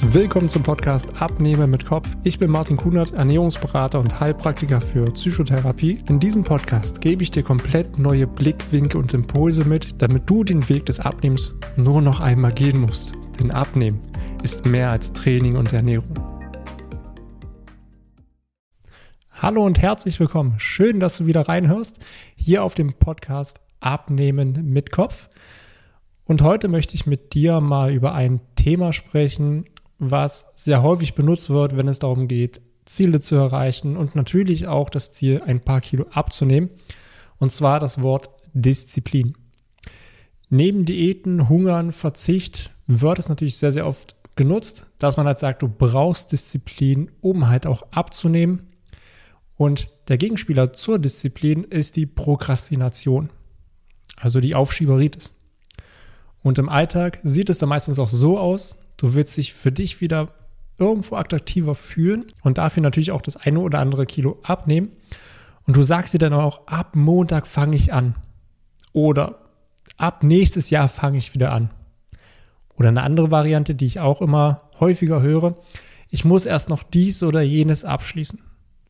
Willkommen 0.00 0.48
zum 0.48 0.62
Podcast 0.62 1.20
Abnehmen 1.20 1.70
mit 1.70 1.84
Kopf. 1.84 2.08
Ich 2.22 2.38
bin 2.38 2.52
Martin 2.52 2.76
Kunert, 2.76 3.14
Ernährungsberater 3.14 3.98
und 3.98 4.20
Heilpraktiker 4.20 4.80
für 4.80 5.06
Psychotherapie. 5.10 5.98
In 6.08 6.20
diesem 6.20 6.44
Podcast 6.44 7.00
gebe 7.00 7.24
ich 7.24 7.32
dir 7.32 7.42
komplett 7.42 7.98
neue 7.98 8.28
Blickwinkel 8.28 9.00
und 9.00 9.12
Impulse 9.12 9.64
mit, 9.64 10.00
damit 10.00 10.30
du 10.30 10.44
den 10.44 10.68
Weg 10.68 10.86
des 10.86 11.00
Abnehmens 11.00 11.52
nur 11.76 12.00
noch 12.00 12.20
einmal 12.20 12.52
gehen 12.52 12.80
musst. 12.80 13.12
Denn 13.40 13.50
Abnehmen 13.50 14.00
ist 14.44 14.66
mehr 14.66 14.90
als 14.90 15.12
Training 15.12 15.56
und 15.56 15.72
Ernährung. 15.72 16.14
Hallo 19.32 19.64
und 19.66 19.82
herzlich 19.82 20.20
willkommen. 20.20 20.54
Schön, 20.58 21.00
dass 21.00 21.18
du 21.18 21.26
wieder 21.26 21.48
reinhörst 21.48 22.04
hier 22.36 22.62
auf 22.62 22.76
dem 22.76 22.94
Podcast 22.94 23.60
Abnehmen 23.80 24.72
mit 24.72 24.92
Kopf. 24.92 25.28
Und 26.24 26.42
heute 26.42 26.68
möchte 26.68 26.94
ich 26.94 27.06
mit 27.06 27.34
dir 27.34 27.60
mal 27.60 27.92
über 27.92 28.14
ein 28.14 28.40
Thema 28.54 28.92
sprechen, 28.92 29.64
was 29.98 30.46
sehr 30.56 30.82
häufig 30.82 31.14
benutzt 31.14 31.50
wird, 31.50 31.76
wenn 31.76 31.88
es 31.88 31.98
darum 31.98 32.28
geht, 32.28 32.60
Ziele 32.84 33.20
zu 33.20 33.36
erreichen 33.36 33.96
und 33.96 34.14
natürlich 34.14 34.66
auch 34.66 34.90
das 34.90 35.12
Ziel, 35.12 35.42
ein 35.44 35.60
paar 35.60 35.80
Kilo 35.80 36.06
abzunehmen. 36.10 36.70
Und 37.38 37.52
zwar 37.52 37.80
das 37.80 38.02
Wort 38.02 38.30
Disziplin. 38.52 39.34
Neben 40.48 40.84
Diäten, 40.84 41.48
Hungern, 41.48 41.92
Verzicht 41.92 42.72
wird 42.86 43.18
es 43.18 43.28
natürlich 43.28 43.58
sehr, 43.58 43.72
sehr 43.72 43.86
oft 43.86 44.16
genutzt, 44.34 44.86
dass 44.98 45.16
man 45.16 45.26
halt 45.26 45.38
sagt, 45.38 45.62
du 45.62 45.68
brauchst 45.68 46.32
Disziplin, 46.32 47.10
um 47.20 47.48
halt 47.48 47.66
auch 47.66 47.82
abzunehmen. 47.90 48.68
Und 49.56 49.88
der 50.08 50.16
Gegenspieler 50.16 50.72
zur 50.72 50.98
Disziplin 50.98 51.64
ist 51.64 51.96
die 51.96 52.06
Prokrastination, 52.06 53.28
also 54.16 54.40
die 54.40 54.54
Aufschieberitis. 54.54 55.34
Und 56.42 56.58
im 56.58 56.68
Alltag 56.68 57.18
sieht 57.22 57.50
es 57.50 57.58
dann 57.58 57.68
meistens 57.68 57.98
auch 57.98 58.08
so 58.08 58.38
aus, 58.38 58.76
Du 58.98 59.14
willst 59.14 59.36
dich 59.36 59.54
für 59.54 59.72
dich 59.72 60.02
wieder 60.02 60.34
irgendwo 60.76 61.16
attraktiver 61.16 61.74
fühlen 61.74 62.26
und 62.42 62.58
dafür 62.58 62.82
natürlich 62.82 63.12
auch 63.12 63.22
das 63.22 63.36
eine 63.36 63.60
oder 63.60 63.78
andere 63.78 64.04
Kilo 64.06 64.38
abnehmen. 64.42 64.90
Und 65.66 65.76
du 65.76 65.82
sagst 65.82 66.14
dir 66.14 66.18
dann 66.18 66.32
auch, 66.32 66.66
ab 66.66 66.94
Montag 66.94 67.46
fange 67.46 67.76
ich 67.76 67.92
an. 67.92 68.14
Oder 68.92 69.38
ab 69.96 70.22
nächstes 70.22 70.70
Jahr 70.70 70.88
fange 70.88 71.18
ich 71.18 71.34
wieder 71.34 71.52
an. 71.52 71.70
Oder 72.76 72.88
eine 72.88 73.02
andere 73.02 73.30
Variante, 73.30 73.74
die 73.74 73.86
ich 73.86 74.00
auch 74.00 74.20
immer 74.20 74.62
häufiger 74.78 75.22
höre, 75.22 75.56
ich 76.10 76.24
muss 76.24 76.46
erst 76.46 76.68
noch 76.68 76.82
dies 76.82 77.22
oder 77.22 77.42
jenes 77.42 77.84
abschließen. 77.84 78.40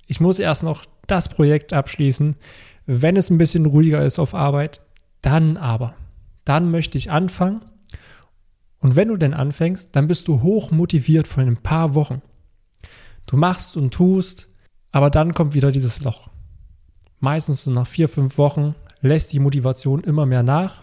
Ich 0.06 0.20
muss 0.20 0.38
erst 0.38 0.62
noch 0.62 0.84
das 1.06 1.28
Projekt 1.28 1.72
abschließen. 1.72 2.36
Wenn 2.86 3.16
es 3.16 3.28
ein 3.28 3.38
bisschen 3.38 3.66
ruhiger 3.66 4.04
ist 4.04 4.18
auf 4.18 4.34
Arbeit, 4.34 4.80
dann 5.20 5.56
aber. 5.56 5.94
Dann 6.44 6.70
möchte 6.70 6.96
ich 6.96 7.10
anfangen 7.10 7.62
und 8.80 8.96
wenn 8.96 9.08
du 9.08 9.16
denn 9.16 9.34
anfängst, 9.34 9.94
dann 9.96 10.06
bist 10.06 10.28
du 10.28 10.42
hoch 10.42 10.70
motiviert 10.70 11.26
für 11.26 11.40
ein 11.40 11.56
paar 11.56 11.94
Wochen. 11.94 12.22
Du 13.26 13.36
machst 13.36 13.76
und 13.76 13.92
tust, 13.92 14.48
aber 14.92 15.10
dann 15.10 15.34
kommt 15.34 15.54
wieder 15.54 15.72
dieses 15.72 16.02
Loch. 16.02 16.30
Meistens 17.20 17.62
so 17.62 17.70
nach 17.70 17.86
vier, 17.86 18.08
fünf 18.08 18.38
Wochen 18.38 18.74
lässt 19.00 19.32
die 19.32 19.40
Motivation 19.40 20.00
immer 20.00 20.26
mehr 20.26 20.42
nach 20.42 20.82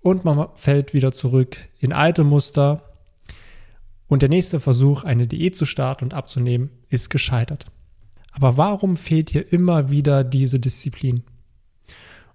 und 0.00 0.24
man 0.24 0.48
fällt 0.54 0.94
wieder 0.94 1.12
zurück 1.12 1.56
in 1.78 1.92
alte 1.92 2.24
Muster. 2.24 2.82
Und 4.06 4.22
der 4.22 4.28
nächste 4.28 4.60
Versuch, 4.60 5.04
eine 5.04 5.26
Diät 5.26 5.56
zu 5.56 5.64
starten 5.64 6.04
und 6.04 6.14
abzunehmen, 6.14 6.70
ist 6.88 7.08
gescheitert. 7.08 7.66
Aber 8.32 8.56
warum 8.56 8.96
fehlt 8.96 9.32
dir 9.32 9.52
immer 9.52 9.90
wieder 9.90 10.24
diese 10.24 10.58
Disziplin? 10.58 11.22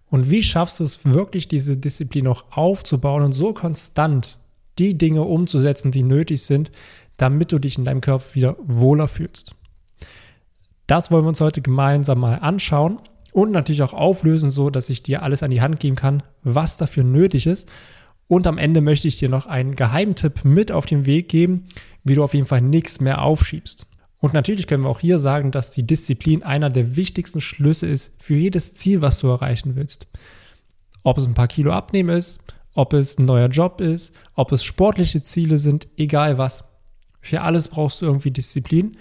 Und 0.09 0.29
wie 0.29 0.41
schaffst 0.41 0.79
du 0.79 0.83
es 0.83 1.05
wirklich, 1.05 1.47
diese 1.47 1.77
Disziplin 1.77 2.27
auch 2.27 2.45
aufzubauen 2.51 3.23
und 3.23 3.33
so 3.33 3.53
konstant 3.53 4.36
die 4.79 4.97
Dinge 4.97 5.23
umzusetzen, 5.23 5.91
die 5.91 6.03
nötig 6.03 6.43
sind, 6.43 6.71
damit 7.17 7.51
du 7.51 7.59
dich 7.59 7.77
in 7.77 7.85
deinem 7.85 8.01
Körper 8.01 8.25
wieder 8.33 8.55
wohler 8.59 9.07
fühlst. 9.07 9.55
Das 10.85 11.11
wollen 11.11 11.25
wir 11.25 11.29
uns 11.29 11.41
heute 11.41 11.61
gemeinsam 11.61 12.19
mal 12.19 12.35
anschauen 12.35 12.99
und 13.33 13.51
natürlich 13.51 13.83
auch 13.83 13.93
auflösen, 13.93 14.49
so 14.49 14.69
dass 14.69 14.89
ich 14.89 15.03
dir 15.03 15.21
alles 15.21 15.43
an 15.43 15.51
die 15.51 15.61
Hand 15.61 15.79
geben 15.79 15.95
kann, 15.95 16.23
was 16.43 16.77
dafür 16.77 17.03
nötig 17.03 17.45
ist. 17.45 17.69
Und 18.27 18.47
am 18.47 18.57
Ende 18.57 18.81
möchte 18.81 19.07
ich 19.07 19.17
dir 19.17 19.29
noch 19.29 19.45
einen 19.45 19.75
Geheimtipp 19.75 20.43
mit 20.43 20.71
auf 20.71 20.85
den 20.85 21.05
Weg 21.05 21.29
geben, 21.29 21.65
wie 22.03 22.15
du 22.15 22.23
auf 22.23 22.33
jeden 22.33 22.47
Fall 22.47 22.61
nichts 22.61 22.99
mehr 22.99 23.21
aufschiebst. 23.21 23.85
Und 24.19 24.33
natürlich 24.33 24.67
können 24.67 24.83
wir 24.83 24.89
auch 24.89 24.99
hier 24.99 25.19
sagen, 25.19 25.51
dass 25.51 25.71
die 25.71 25.85
Disziplin 25.85 26.43
einer 26.43 26.69
der 26.69 26.95
wichtigsten 26.95 27.41
Schlüsse 27.41 27.87
ist 27.87 28.13
für 28.17 28.35
jedes 28.35 28.73
Ziel, 28.73 29.01
was 29.01 29.19
du 29.19 29.27
erreichen 29.27 29.75
willst. 29.75 30.07
Ob 31.03 31.17
es 31.17 31.25
ein 31.25 31.35
paar 31.35 31.47
Kilo 31.47 31.71
abnehmen 31.71 32.09
ist, 32.09 32.41
ob 32.77 32.93
es 32.93 33.17
ein 33.17 33.25
neuer 33.25 33.47
Job 33.47 33.81
ist, 33.81 34.13
ob 34.35 34.51
es 34.51 34.63
sportliche 34.63 35.23
Ziele 35.23 35.57
sind, 35.57 35.87
egal 35.97 36.37
was. 36.37 36.63
Für 37.21 37.41
alles 37.41 37.69
brauchst 37.69 38.01
du 38.01 38.05
irgendwie 38.05 38.29
Disziplin, 38.29 38.97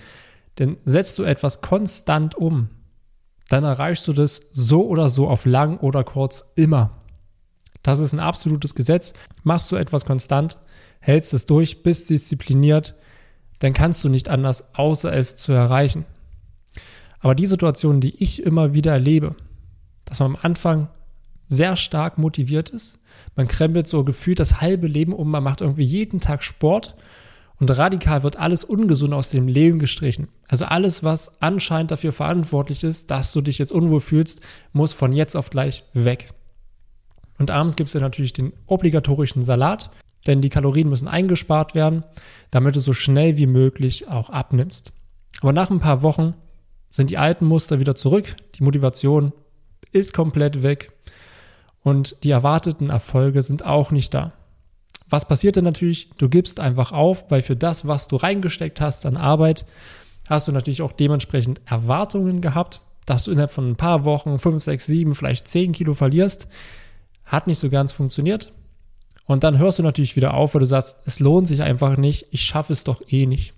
denn 0.59 0.79
setzt 0.87 1.19
du 1.19 1.25
etwas 1.25 1.61
konstant 1.61 2.35
um, 2.35 2.71
dann 3.51 3.65
erreichst 3.65 4.09
du 4.09 4.15
das 4.15 4.41
so 4.51 4.87
oder 4.87 5.11
so 5.11 5.29
auf 5.29 5.45
lang 5.45 5.77
oder 5.79 6.05
kurz 6.05 6.53
immer. 6.57 7.03
Das 7.83 7.99
ist 7.99 8.15
ein 8.15 8.19
absolutes 8.19 8.75
Gesetz. 8.75 9.13
Machst 9.45 9.71
du 9.71 9.77
etwas 9.77 10.07
konstant, 10.07 10.57
hältst 11.01 11.35
es 11.35 11.45
durch, 11.45 11.83
bist 11.83 12.09
diszipliniert, 12.09 12.95
dann 13.59 13.75
kannst 13.75 14.03
du 14.03 14.09
nicht 14.09 14.31
anders, 14.31 14.75
außer 14.75 15.13
es 15.13 15.37
zu 15.37 15.53
erreichen. 15.53 16.07
Aber 17.21 17.35
die 17.35 17.47
Situation, 17.47 18.01
die 18.01 18.23
ich 18.23 18.43
immer 18.43 18.73
wieder 18.73 18.93
erlebe, 18.93 19.37
dass 20.07 20.21
man 20.21 20.35
am 20.35 20.39
Anfang 20.41 20.89
sehr 21.47 21.77
stark 21.77 22.17
motiviert 22.17 22.71
ist. 22.71 22.99
Man 23.35 23.49
krempelt 23.49 23.87
so 23.89 24.05
gefühlt 24.05 24.39
das 24.39 24.61
halbe 24.61 24.87
Leben 24.87 25.13
um, 25.13 25.31
man 25.31 25.43
macht 25.43 25.61
irgendwie 25.61 25.85
jeden 25.85 26.21
Tag 26.21 26.43
Sport 26.43 26.97
und 27.59 27.71
radikal 27.71 28.23
wird 28.23 28.37
alles 28.37 28.65
ungesund 28.65 29.15
aus 29.15 29.31
dem 29.31 29.49
Leben 29.49 29.79
gestrichen. 29.79 30.29
Also 30.49 30.67
alles, 30.67 31.03
was 31.03 31.41
anscheinend 31.41 31.91
dafür 31.91 32.13
verantwortlich 32.13 32.85
ist, 32.85 33.11
dass 33.11 33.33
du 33.33 33.41
dich 33.41 33.59
jetzt 33.59 33.73
unwohl 33.73 34.01
fühlst, 34.01 34.41
muss 34.73 34.93
von 34.93 35.13
jetzt 35.13 35.37
auf 35.37 35.51
gleich 35.51 35.85
weg. 35.95 36.31
Und 37.39 37.51
abends 37.51 37.77
gibt 37.77 37.89
es 37.89 37.95
ja 37.95 38.01
natürlich 38.01 38.33
den 38.33 38.53
obligatorischen 38.67 39.43
Salat, 39.43 39.91
denn 40.27 40.41
die 40.41 40.49
Kalorien 40.49 40.89
müssen 40.89 41.09
eingespart 41.09 41.75
werden, 41.75 42.05
damit 42.51 42.77
du 42.77 42.81
so 42.81 42.93
schnell 42.93 43.37
wie 43.37 43.47
möglich 43.47 44.09
auch 44.09 44.31
abnimmst. 44.31 44.93
Aber 45.41 45.53
nach 45.53 45.71
ein 45.71 45.81
paar 45.81 46.03
Wochen 46.03 46.35
sind 46.89 47.11
die 47.11 47.19
alten 47.19 47.47
Muster 47.47 47.79
wieder 47.79 47.95
zurück, 47.95 48.37
die 48.55 48.63
Motivation 48.63 49.33
ist 49.93 50.15
komplett 50.15 50.63
weg 50.63 50.93
und 51.87 52.17
die 52.25 52.33
erwarteten 52.33 52.91
Erfolge 52.91 53.45
sind 53.45 53.65
auch 53.65 53.93
nicht 53.93 54.13
da. 54.13 54.33
Was 55.09 55.25
passiert 55.25 55.55
denn 55.55 55.63
natürlich? 55.63 56.11
Du 56.19 56.29
gibst 56.29 56.59
einfach 56.59 56.91
auf, 56.91 57.31
weil 57.31 57.43
für 57.43 57.55
das, 57.55 57.87
was 57.87 58.09
du 58.09 58.17
reingesteckt 58.17 58.81
hast 58.81 59.07
an 59.07 59.17
Arbeit, 59.17 59.65
hast 60.29 60.49
du 60.49 60.53
natürlich 60.53 60.83
auch 60.83 60.91
dementsprechend 60.91 61.61
Erwartungen 61.65 62.41
gehabt, 62.41 62.81
dass 63.05 63.23
du 63.23 63.31
innerhalb 63.31 63.53
von 63.53 63.71
ein 63.71 63.77
paar 63.77 64.05
Wochen 64.05 64.41
5, 64.41 64.65
6, 64.65 64.85
7, 64.85 65.15
vielleicht 65.15 65.47
10 65.47 65.71
Kilo 65.71 65.95
verlierst. 65.95 66.49
Hat 67.25 67.47
nicht 67.47 67.61
so 67.61 67.71
ganz 67.71 67.93
funktioniert. 67.93 68.53
Und 69.27 69.45
dann 69.45 69.59
hörst 69.59 69.79
du 69.79 69.85
natürlich 69.85 70.17
wieder 70.17 70.35
auf, 70.35 70.55
weil 70.55 70.61
du 70.63 70.67
sagst, 70.67 70.97
es 71.05 71.21
lohnt 71.21 71.47
sich 71.47 71.63
einfach 71.63 71.97
nicht, 71.97 72.27
ich 72.33 72.43
schaffe 72.43 72.73
es 72.73 72.83
doch 72.83 73.01
eh 73.13 73.27
nicht. 73.27 73.55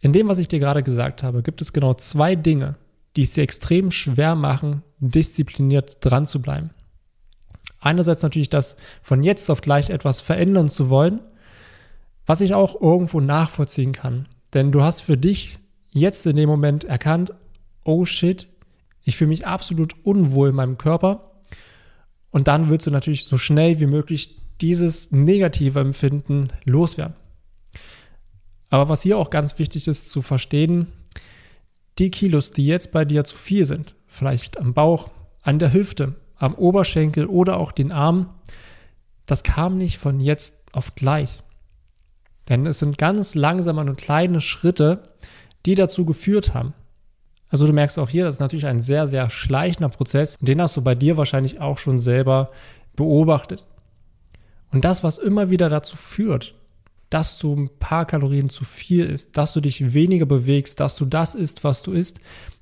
In 0.00 0.12
dem, 0.12 0.28
was 0.28 0.36
ich 0.36 0.48
dir 0.48 0.58
gerade 0.58 0.82
gesagt 0.82 1.22
habe, 1.22 1.42
gibt 1.42 1.62
es 1.62 1.72
genau 1.72 1.94
zwei 1.94 2.36
Dinge, 2.36 2.76
die 3.16 3.22
es 3.22 3.36
extrem 3.38 3.90
schwer 3.90 4.34
machen, 4.34 4.82
diszipliniert 4.98 5.98
dran 6.00 6.26
zu 6.26 6.40
bleiben. 6.40 6.70
Einerseits 7.80 8.22
natürlich 8.22 8.50
das 8.50 8.76
von 9.02 9.22
jetzt 9.22 9.50
auf 9.50 9.60
gleich 9.60 9.90
etwas 9.90 10.20
verändern 10.20 10.68
zu 10.68 10.88
wollen, 10.88 11.20
was 12.26 12.40
ich 12.40 12.54
auch 12.54 12.80
irgendwo 12.80 13.20
nachvollziehen 13.20 13.92
kann. 13.92 14.26
Denn 14.54 14.72
du 14.72 14.82
hast 14.82 15.02
für 15.02 15.18
dich 15.18 15.58
jetzt 15.90 16.26
in 16.26 16.36
dem 16.36 16.48
Moment 16.48 16.84
erkannt, 16.84 17.34
oh 17.84 18.04
shit, 18.04 18.48
ich 19.02 19.16
fühle 19.16 19.28
mich 19.28 19.46
absolut 19.46 19.94
unwohl 20.04 20.48
in 20.48 20.54
meinem 20.54 20.78
Körper. 20.78 21.32
Und 22.30 22.48
dann 22.48 22.70
willst 22.70 22.86
du 22.86 22.90
natürlich 22.90 23.26
so 23.26 23.38
schnell 23.38 23.78
wie 23.80 23.86
möglich 23.86 24.40
dieses 24.60 25.12
negative 25.12 25.80
Empfinden 25.80 26.48
loswerden. 26.64 27.14
Aber 28.70 28.88
was 28.88 29.02
hier 29.02 29.18
auch 29.18 29.30
ganz 29.30 29.58
wichtig 29.58 29.86
ist 29.86 30.08
zu 30.08 30.22
verstehen, 30.22 30.88
die 31.98 32.10
Kilos, 32.10 32.50
die 32.50 32.66
jetzt 32.66 32.92
bei 32.92 33.04
dir 33.04 33.24
zu 33.24 33.36
viel 33.36 33.66
sind, 33.66 33.94
vielleicht 34.06 34.58
am 34.58 34.74
Bauch, 34.74 35.10
an 35.42 35.58
der 35.58 35.72
Hüfte, 35.72 36.14
am 36.36 36.54
Oberschenkel 36.54 37.26
oder 37.26 37.58
auch 37.58 37.72
den 37.72 37.92
Arm, 37.92 38.34
das 39.26 39.42
kam 39.42 39.78
nicht 39.78 39.98
von 39.98 40.20
jetzt 40.20 40.64
auf 40.72 40.94
gleich. 40.94 41.40
Denn 42.48 42.66
es 42.66 42.78
sind 42.78 42.98
ganz 42.98 43.34
langsame 43.34 43.80
und 43.80 43.96
kleine 43.96 44.40
Schritte, 44.40 45.14
die 45.64 45.74
dazu 45.74 46.04
geführt 46.04 46.52
haben. 46.52 46.74
Also 47.48 47.66
du 47.66 47.72
merkst 47.72 47.98
auch 47.98 48.08
hier, 48.08 48.24
das 48.24 48.34
ist 48.34 48.40
natürlich 48.40 48.66
ein 48.66 48.80
sehr, 48.80 49.06
sehr 49.06 49.30
schleichender 49.30 49.88
Prozess. 49.88 50.36
Und 50.40 50.48
den 50.48 50.60
hast 50.60 50.76
du 50.76 50.82
bei 50.82 50.94
dir 50.94 51.16
wahrscheinlich 51.16 51.60
auch 51.60 51.78
schon 51.78 51.98
selber 51.98 52.48
beobachtet. 52.96 53.66
Und 54.72 54.84
das, 54.84 55.04
was 55.04 55.18
immer 55.18 55.50
wieder 55.50 55.68
dazu 55.68 55.96
führt, 55.96 56.54
dass 57.14 57.38
du 57.38 57.54
ein 57.54 57.70
paar 57.78 58.06
Kalorien 58.06 58.48
zu 58.48 58.64
viel 58.64 59.04
isst, 59.04 59.36
dass 59.36 59.52
du 59.52 59.60
dich 59.60 59.94
weniger 59.94 60.26
bewegst, 60.26 60.80
dass 60.80 60.96
du 60.96 61.04
das 61.04 61.36
isst, 61.36 61.62
was 61.62 61.84
du 61.84 61.92
isst, 61.92 62.18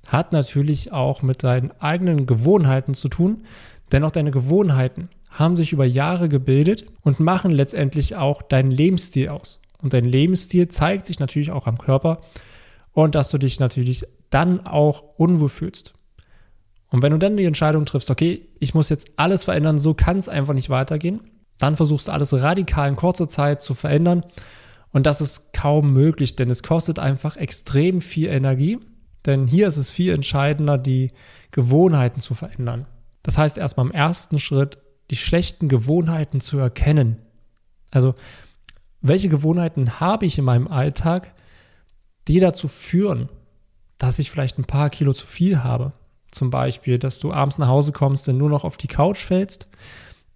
hat 0.09 0.33
natürlich 0.33 0.93
auch 0.93 1.23
mit 1.23 1.43
deinen 1.43 1.71
eigenen 1.81 2.27
Gewohnheiten 2.27 2.93
zu 2.93 3.09
tun. 3.09 3.47
Denn 3.93 4.05
auch 4.05 4.11
deine 4.11 4.31
Gewohnheiten 4.31 5.09
haben 5.31 5.57
sich 5.57 5.73
über 5.73 5.87
Jahre 5.87 6.29
gebildet 6.29 6.85
und 7.03 7.19
machen 7.19 7.51
letztendlich 7.51 8.17
auch 8.17 8.43
deinen 8.43 8.71
Lebensstil 8.71 9.31
aus. 9.31 9.59
Und 9.81 9.95
dein 9.95 10.05
Lebensstil 10.05 10.69
zeigt 10.69 11.07
sich 11.07 11.19
natürlich 11.19 11.51
auch 11.51 11.67
am 11.67 11.79
Körper 11.79 12.21
und 12.93 13.15
dass 13.15 13.31
du 13.31 13.39
dich 13.39 13.59
natürlich 13.59 14.05
dann 14.29 14.67
auch 14.67 15.03
unwohl 15.17 15.49
fühlst. 15.49 15.95
Und 16.91 17.01
wenn 17.01 17.13
du 17.13 17.19
dann 17.19 17.39
die 17.39 17.47
Entscheidung 17.47 17.87
triffst, 17.87 18.11
okay, 18.11 18.49
ich 18.61 18.75
muss 18.75 18.91
jetzt 18.91 19.13
alles 19.17 19.45
verändern, 19.45 19.79
so 19.79 19.95
kann 19.95 20.19
es 20.19 20.29
einfach 20.29 20.53
nicht 20.53 20.69
weitergehen, 20.69 21.32
dann 21.59 21.77
versuchst 21.77 22.09
du 22.09 22.13
alles 22.13 22.33
radikal 22.33 22.89
in 22.89 22.97
kurzer 22.97 23.29
Zeit 23.29 23.63
zu 23.63 23.75
verändern. 23.75 24.25
Und 24.91 25.07
das 25.07 25.21
ist 25.21 25.53
kaum 25.53 25.93
möglich, 25.93 26.37
denn 26.37 26.51
es 26.51 26.63
kostet 26.63 26.99
einfach 26.99 27.37
extrem 27.37 28.01
viel 28.01 28.29
Energie. 28.29 28.79
Denn 29.27 29.47
hier 29.47 29.69
ist 29.69 29.77
es 29.77 29.91
viel 29.91 30.13
entscheidender, 30.13 30.79
die 30.79 31.13
Gewohnheiten 31.51 32.21
zu 32.21 32.35
verändern. 32.35 32.87
Das 33.23 33.39
heißt, 33.39 33.57
erstmal 33.57 33.87
im 33.87 33.93
ersten 33.93 34.39
Schritt 34.39 34.79
die 35.11 35.17
schlechten 35.17 35.69
Gewohnheiten 35.69 36.41
zu 36.41 36.59
erkennen. 36.59 37.19
Also, 37.91 38.15
welche 39.01 39.29
Gewohnheiten 39.29 40.01
habe 40.01 40.27
ich 40.27 40.39
in 40.39 40.45
meinem 40.45 40.69
Alltag, 40.69 41.35
die 42.29 42.41
dazu 42.41 42.69
führen, 42.69 43.29
dass 43.99 44.19
ich 44.19 44.31
vielleicht 44.31 44.59
ein 44.59 44.65
paar 44.65 44.91
Kilo 44.91 45.13
zu 45.13 45.27
viel 45.27 45.63
habe? 45.63 45.93
Zum 46.31 46.51
Beispiel, 46.51 46.99
dass 46.99 47.19
du 47.19 47.33
abends 47.33 47.59
nach 47.59 47.69
Hause 47.69 47.93
kommst 47.93 48.29
und 48.29 48.39
nur 48.39 48.49
noch 48.49 48.65
auf 48.65 48.77
die 48.77 48.89
Couch 48.89 49.25
fällst, 49.25 49.69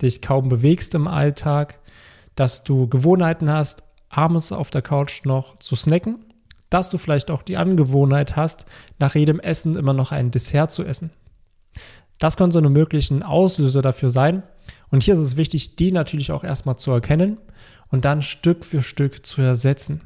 dich 0.03 0.23
kaum 0.23 0.49
bewegst 0.49 0.95
im 0.95 1.09
Alltag, 1.09 1.79
dass 2.35 2.65
du 2.65 2.89
Gewohnheiten 2.89 3.51
hast, 3.51 3.83
abends 4.09 4.53
auf 4.53 4.71
der 4.71 4.83
Couch 4.83 5.25
noch 5.25 5.57
zu 5.59 5.75
snacken, 5.77 6.25
dass 6.71 6.91
du 6.91 6.99
vielleicht 6.99 7.31
auch 7.31 7.43
die 7.43 7.57
Angewohnheit 7.57 8.37
hast, 8.37 8.67
nach 8.99 9.15
jedem 9.15 9.41
Essen 9.41 9.77
immer 9.77 9.93
noch 9.93 10.13
ein 10.13 10.31
Dessert 10.31 10.73
zu 10.73 10.85
essen. 10.85 11.11
Das 12.19 12.37
können 12.37 12.53
so 12.53 12.59
eine 12.59 12.71
möglichen 12.71 13.23
Auslöser 13.23 13.83
dafür 13.83 14.11
sein. 14.11 14.43
Und 14.91 15.03
hier 15.03 15.15
ist 15.15 15.21
es 15.21 15.37
wichtig, 15.37 15.77
die 15.77 15.93
natürlich 15.93 16.33
auch 16.33 16.45
erstmal 16.45 16.77
zu 16.77 16.91
erkennen 16.91 17.39
und 17.89 18.05
dann 18.05 18.23
Stück 18.23 18.65
für 18.65 18.83
Stück 18.83 19.27
zu 19.27 19.43
ersetzen. 19.43 20.01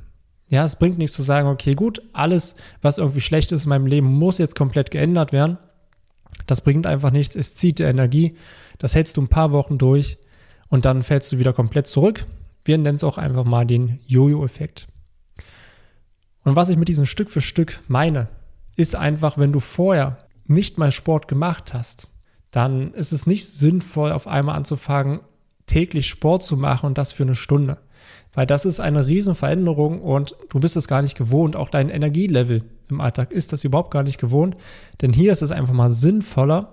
Ja, 0.49 0.65
es 0.65 0.77
bringt 0.77 0.99
nichts 0.99 1.17
zu 1.17 1.23
sagen, 1.23 1.49
okay, 1.49 1.75
gut, 1.75 2.03
alles, 2.13 2.57
was 2.83 2.99
irgendwie 2.99 3.21
schlecht 3.21 3.53
ist 3.53 3.65
in 3.65 3.69
meinem 3.69 3.87
Leben, 3.87 4.07
muss 4.07 4.39
jetzt 4.39 4.57
komplett 4.57 4.91
geändert 4.91 5.33
werden. 5.33 5.59
Das 6.47 6.61
bringt 6.61 6.87
einfach 6.87 7.13
nichts. 7.13 7.37
Es 7.37 7.55
zieht 7.55 7.79
die 7.79 7.85
Energie. 7.85 8.35
Das 8.81 8.95
hältst 8.95 9.17
du 9.17 9.23
ein 9.23 9.29
paar 9.29 9.53
Wochen 9.53 9.79
durch 9.79 10.19
und 10.69 10.85
dann 10.85 11.03
fällst 11.05 11.31
du 11.31 11.39
wieder 11.39 11.53
komplett 11.53 11.87
zurück. 11.87 12.27
Wir 12.65 12.79
nennen 12.79 12.97
es 12.97 13.05
auch 13.05 13.19
einfach 13.19 13.45
mal 13.45 13.67
den 13.67 14.01
Jojo-Effekt. 14.07 14.89
Und 16.45 16.57
was 16.57 16.71
ich 16.71 16.79
mit 16.79 16.89
diesem 16.89 17.07
Stück 17.07 17.31
für 17.31 17.43
Stück 17.43 17.81
meine, 17.89 18.29
ist 18.77 18.97
einfach, 18.97 19.37
wenn 19.37 19.53
du 19.53 19.61
vorher 19.61 20.17
nicht 20.47 20.79
mal 20.79 20.93
Sport 20.93 21.29
gemacht 21.29 21.75
hast, 21.75 22.09
dann 22.51 22.95
ist 22.95 23.13
es 23.13 23.27
nicht 23.27 23.47
sinnvoll, 23.47 24.13
auf 24.13 24.27
einmal 24.27 24.57
anzufangen, 24.57 25.21
täglich 25.67 26.09
Sport 26.09 26.43
zu 26.43 26.57
machen 26.57 26.87
und 26.87 26.99
das 26.99 27.13
für 27.13 27.23
eine 27.23 27.35
Stunde. 27.35 27.79
Weil 28.33 28.47
das 28.47 28.65
ist 28.65 28.81
eine 28.81 29.07
Riesenveränderung 29.07 30.01
und 30.01 30.35
du 30.49 30.59
bist 30.59 30.77
es 30.77 30.89
gar 30.89 31.03
nicht 31.03 31.19
gewohnt. 31.19 31.55
Auch 31.55 31.69
dein 31.69 31.91
Energielevel 31.91 32.65
im 32.89 33.01
Alltag 33.01 33.33
ist 33.33 33.53
das 33.53 33.63
überhaupt 33.63 33.91
gar 33.91 34.05
nicht 34.05 34.19
gewohnt. 34.19 34.57
Denn 35.03 35.13
hier 35.13 35.33
ist 35.33 35.43
es 35.43 35.51
einfach 35.51 35.75
mal 35.75 35.91
sinnvoller, 35.91 36.73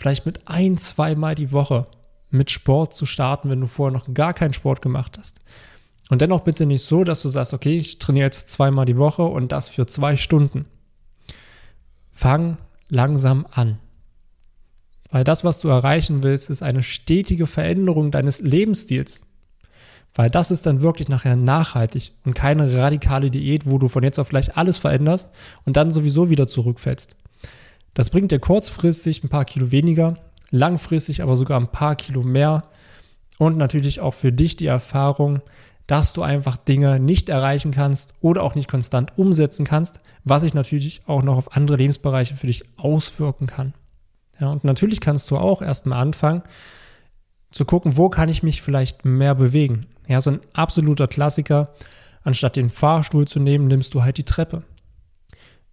vielleicht 0.00 0.24
mit 0.24 0.48
ein, 0.48 0.78
zweimal 0.78 1.34
die 1.34 1.52
Woche 1.52 1.86
mit 2.30 2.50
Sport 2.50 2.94
zu 2.94 3.04
starten, 3.04 3.50
wenn 3.50 3.60
du 3.60 3.66
vorher 3.66 3.96
noch 3.96 4.14
gar 4.14 4.32
keinen 4.32 4.54
Sport 4.54 4.80
gemacht 4.80 5.18
hast. 5.18 5.42
Und 6.08 6.22
dennoch 6.22 6.40
bitte 6.40 6.64
nicht 6.64 6.84
so, 6.84 7.04
dass 7.04 7.20
du 7.20 7.28
sagst, 7.28 7.52
okay, 7.52 7.76
ich 7.76 7.98
trainiere 7.98 8.24
jetzt 8.24 8.48
zweimal 8.48 8.86
die 8.86 8.96
Woche 8.96 9.24
und 9.24 9.52
das 9.52 9.68
für 9.68 9.86
zwei 9.86 10.16
Stunden. 10.16 10.64
Fang 12.14 12.56
langsam 12.88 13.46
an. 13.50 13.78
Weil 15.10 15.22
das, 15.22 15.44
was 15.44 15.60
du 15.60 15.68
erreichen 15.68 16.22
willst, 16.22 16.48
ist 16.48 16.62
eine 16.62 16.82
stetige 16.82 17.46
Veränderung 17.46 18.10
deines 18.10 18.40
Lebensstils. 18.40 19.20
Weil 20.14 20.30
das 20.30 20.50
ist 20.50 20.64
dann 20.64 20.80
wirklich 20.80 21.08
nachher 21.08 21.36
nachhaltig 21.36 22.12
und 22.24 22.34
keine 22.34 22.74
radikale 22.74 23.30
Diät, 23.30 23.66
wo 23.66 23.76
du 23.76 23.88
von 23.88 24.02
jetzt 24.02 24.18
auf 24.18 24.30
gleich 24.30 24.56
alles 24.56 24.78
veränderst 24.78 25.30
und 25.66 25.76
dann 25.76 25.90
sowieso 25.90 26.30
wieder 26.30 26.46
zurückfällst. 26.46 27.16
Das 27.94 28.10
bringt 28.10 28.32
dir 28.32 28.38
kurzfristig 28.38 29.24
ein 29.24 29.28
paar 29.28 29.44
Kilo 29.44 29.70
weniger, 29.70 30.16
langfristig 30.50 31.22
aber 31.22 31.36
sogar 31.36 31.58
ein 31.58 31.72
paar 31.72 31.96
Kilo 31.96 32.22
mehr 32.22 32.62
und 33.38 33.56
natürlich 33.56 34.00
auch 34.00 34.14
für 34.14 34.32
dich 34.32 34.56
die 34.56 34.66
Erfahrung, 34.66 35.40
dass 35.86 36.12
du 36.12 36.22
einfach 36.22 36.56
Dinge 36.56 37.00
nicht 37.00 37.28
erreichen 37.28 37.72
kannst 37.72 38.14
oder 38.20 38.44
auch 38.44 38.54
nicht 38.54 38.70
konstant 38.70 39.18
umsetzen 39.18 39.64
kannst, 39.64 40.00
was 40.22 40.42
sich 40.42 40.54
natürlich 40.54 41.02
auch 41.06 41.22
noch 41.22 41.36
auf 41.36 41.56
andere 41.56 41.78
Lebensbereiche 41.78 42.36
für 42.36 42.46
dich 42.46 42.62
auswirken 42.76 43.48
kann. 43.48 43.74
Ja, 44.38 44.50
und 44.50 44.62
natürlich 44.62 45.00
kannst 45.00 45.30
du 45.30 45.36
auch 45.36 45.62
erstmal 45.62 46.00
anfangen 46.00 46.42
zu 47.50 47.64
gucken, 47.64 47.96
wo 47.96 48.08
kann 48.08 48.28
ich 48.28 48.42
mich 48.42 48.62
vielleicht 48.62 49.04
mehr 49.04 49.34
bewegen. 49.34 49.86
Ja, 50.06 50.20
so 50.20 50.30
ein 50.30 50.40
absoluter 50.52 51.08
Klassiker. 51.08 51.74
Anstatt 52.22 52.56
den 52.56 52.70
Fahrstuhl 52.70 53.26
zu 53.26 53.40
nehmen, 53.40 53.66
nimmst 53.66 53.94
du 53.94 54.02
halt 54.02 54.18
die 54.18 54.24
Treppe. 54.24 54.62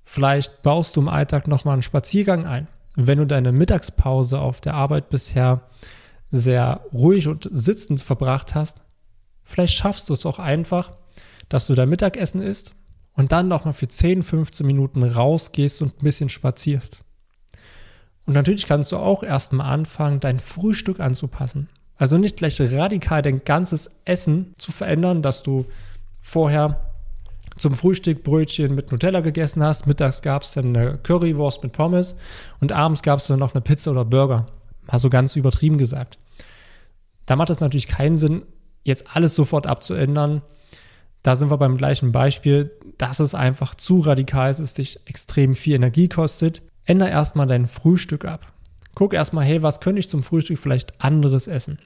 Vielleicht 0.09 0.63
baust 0.63 0.95
du 0.95 1.01
im 1.01 1.09
Alltag 1.09 1.49
nochmal 1.49 1.73
einen 1.73 1.83
Spaziergang 1.83 2.45
ein. 2.45 2.69
Wenn 2.95 3.17
du 3.17 3.27
deine 3.27 3.51
Mittagspause 3.51 4.39
auf 4.39 4.61
der 4.61 4.73
Arbeit 4.73 5.09
bisher 5.09 5.63
sehr 6.31 6.79
ruhig 6.93 7.27
und 7.27 7.49
sitzend 7.51 7.99
verbracht 7.99 8.55
hast, 8.55 8.77
vielleicht 9.43 9.73
schaffst 9.73 10.07
du 10.07 10.13
es 10.13 10.25
auch 10.25 10.39
einfach, 10.39 10.93
dass 11.49 11.67
du 11.67 11.75
dein 11.75 11.89
Mittagessen 11.89 12.41
isst 12.41 12.73
und 13.15 13.33
dann 13.33 13.49
nochmal 13.49 13.73
für 13.73 13.89
10, 13.89 14.23
15 14.23 14.65
Minuten 14.65 15.03
rausgehst 15.03 15.81
und 15.81 16.01
ein 16.01 16.05
bisschen 16.05 16.29
spazierst. 16.29 17.03
Und 18.25 18.33
natürlich 18.33 18.65
kannst 18.65 18.93
du 18.93 18.97
auch 18.97 19.23
erstmal 19.23 19.69
anfangen, 19.73 20.21
dein 20.21 20.39
Frühstück 20.39 21.01
anzupassen. 21.01 21.67
Also 21.97 22.17
nicht 22.17 22.37
gleich 22.37 22.61
radikal 22.61 23.21
dein 23.21 23.43
ganzes 23.43 23.91
Essen 24.05 24.53
zu 24.57 24.71
verändern, 24.71 25.21
dass 25.21 25.43
du 25.43 25.65
vorher 26.21 26.86
zum 27.57 27.75
Frühstück 27.75 28.23
Brötchen 28.23 28.75
mit 28.75 28.91
Nutella 28.91 29.21
gegessen 29.21 29.63
hast, 29.63 29.87
mittags 29.87 30.21
gab 30.21 30.43
es 30.43 30.53
dann 30.53 30.75
eine 30.75 30.97
Currywurst 30.97 31.63
mit 31.63 31.73
Pommes 31.73 32.15
und 32.59 32.71
abends 32.71 33.01
gab 33.01 33.19
es 33.19 33.27
dann 33.27 33.39
noch 33.39 33.53
eine 33.53 33.61
Pizza 33.61 33.91
oder 33.91 34.05
Burger. 34.05 34.47
Mal 34.91 34.99
so 34.99 35.09
ganz 35.09 35.35
übertrieben 35.35 35.77
gesagt. 35.77 36.17
Da 37.25 37.35
macht 37.35 37.49
es 37.49 37.59
natürlich 37.59 37.87
keinen 37.87 38.17
Sinn, 38.17 38.43
jetzt 38.83 39.15
alles 39.15 39.35
sofort 39.35 39.67
abzuändern. 39.67 40.41
Da 41.23 41.35
sind 41.35 41.51
wir 41.51 41.57
beim 41.57 41.77
gleichen 41.77 42.11
Beispiel, 42.11 42.71
dass 42.97 43.19
es 43.19 43.35
einfach 43.35 43.75
zu 43.75 43.99
radikal 43.99 44.49
ist, 44.49 44.59
es 44.59 44.75
dich 44.75 44.99
extrem 45.05 45.55
viel 45.55 45.75
Energie 45.75 46.07
kostet. 46.07 46.61
Änder 46.85 47.09
erstmal 47.09 47.47
dein 47.47 47.67
Frühstück 47.67 48.23
ab. 48.23 48.53
Guck 48.95 49.13
erstmal, 49.13 49.45
hey, 49.45 49.61
was 49.61 49.81
könnte 49.81 49.99
ich 49.99 50.09
zum 50.09 50.23
Frühstück 50.23 50.57
vielleicht 50.57 51.03
anderes 51.03 51.47
essen? 51.47 51.79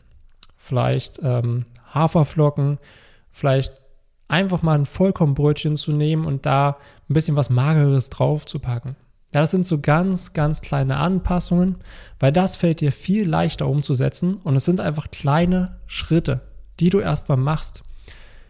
Vielleicht 0.58 1.20
ähm, 1.24 1.66
Haferflocken, 1.92 2.78
vielleicht 3.32 3.81
einfach 4.32 4.62
mal 4.62 4.78
ein 4.78 4.86
Vollkornbrötchen 4.86 5.76
zu 5.76 5.92
nehmen 5.92 6.26
und 6.26 6.46
da 6.46 6.78
ein 7.10 7.14
bisschen 7.14 7.36
was 7.36 7.50
Mageres 7.50 8.10
drauf 8.10 8.46
zu 8.46 8.60
packen. 8.60 8.96
Ja, 9.34 9.42
das 9.42 9.52
sind 9.52 9.66
so 9.66 9.80
ganz, 9.80 10.34
ganz 10.34 10.62
kleine 10.62 10.98
Anpassungen, 10.98 11.78
weil 12.20 12.32
das 12.32 12.58
fällt 12.58 12.82
dir 12.82 12.92
viel 12.92 13.28
leichter 13.28 13.68
umzusetzen 13.68 14.36
und 14.36 14.56
es 14.56 14.66
sind 14.66 14.82
einfach 14.82 15.10
kleine 15.12 15.80
Schritte, 15.86 16.42
die 16.80 16.90
du 16.90 17.00
erstmal 17.00 17.38
machst. 17.38 17.84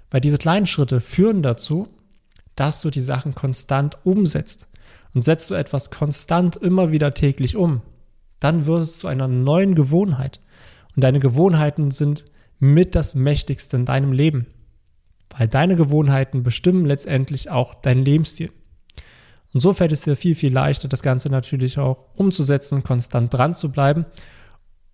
Weil 0.09 0.21
diese 0.21 0.37
kleinen 0.37 0.65
Schritte 0.65 0.99
führen 0.99 1.43
dazu, 1.43 1.87
dass 2.55 2.81
du 2.81 2.89
die 2.89 3.01
Sachen 3.01 3.35
konstant 3.35 3.97
umsetzt. 4.03 4.67
Und 5.13 5.23
setzt 5.23 5.49
du 5.49 5.55
etwas 5.55 5.91
konstant 5.91 6.55
immer 6.55 6.91
wieder 6.91 7.13
täglich 7.13 7.57
um, 7.57 7.81
dann 8.39 8.65
wird 8.65 8.83
es 8.83 8.97
zu 8.97 9.07
einer 9.07 9.27
neuen 9.27 9.75
Gewohnheit. 9.75 10.39
Und 10.95 11.03
deine 11.03 11.19
Gewohnheiten 11.19 11.91
sind 11.91 12.23
mit 12.59 12.95
das 12.95 13.13
Mächtigste 13.13 13.75
in 13.75 13.85
deinem 13.85 14.13
Leben. 14.13 14.47
Weil 15.37 15.47
deine 15.47 15.75
Gewohnheiten 15.75 16.43
bestimmen 16.43 16.85
letztendlich 16.85 17.49
auch 17.49 17.75
dein 17.75 18.03
Lebensstil. 18.03 18.51
Und 19.53 19.59
so 19.59 19.73
fällt 19.73 19.91
es 19.91 20.01
dir 20.01 20.15
viel, 20.15 20.35
viel 20.35 20.53
leichter, 20.53 20.87
das 20.87 21.03
Ganze 21.03 21.29
natürlich 21.29 21.77
auch 21.77 22.05
umzusetzen, 22.15 22.83
konstant 22.83 23.33
dran 23.33 23.53
zu 23.53 23.71
bleiben. 23.71 24.05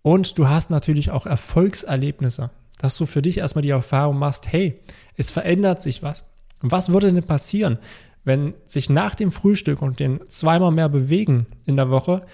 Und 0.01 0.38
du 0.38 0.48
hast 0.48 0.70
natürlich 0.70 1.12
auch 1.12 1.25
Erfolgserlebnisse, 1.25 2.50
dass 2.79 2.98
du 2.98 3.06
für 3.06 3.22
dich 3.22 3.39
erstmal 3.39 3.62
die 3.62 3.70
Erfahrung 3.70 4.17
machst, 4.17 4.51
hey, 4.51 4.79
es 5.15 5.32
verändert 5.32 5.82
sich 5.82 6.01
was. 6.01 6.25
Und 6.62 6.72
was 6.72 6.91
würde 6.91 7.12
denn 7.12 7.24
passieren, 7.24 7.77
wenn 8.24 8.56
sich 8.65 8.89
nach 8.89 9.15
dem 9.15 9.32
Frühstück 9.32 9.82
und 9.82 10.00
den 10.00 10.20
zweimal 10.27 10.72
mehr 10.72 10.89
bewegen 10.89 11.48
in 11.65 11.75
der 11.75 11.89
Woche, 11.89 12.25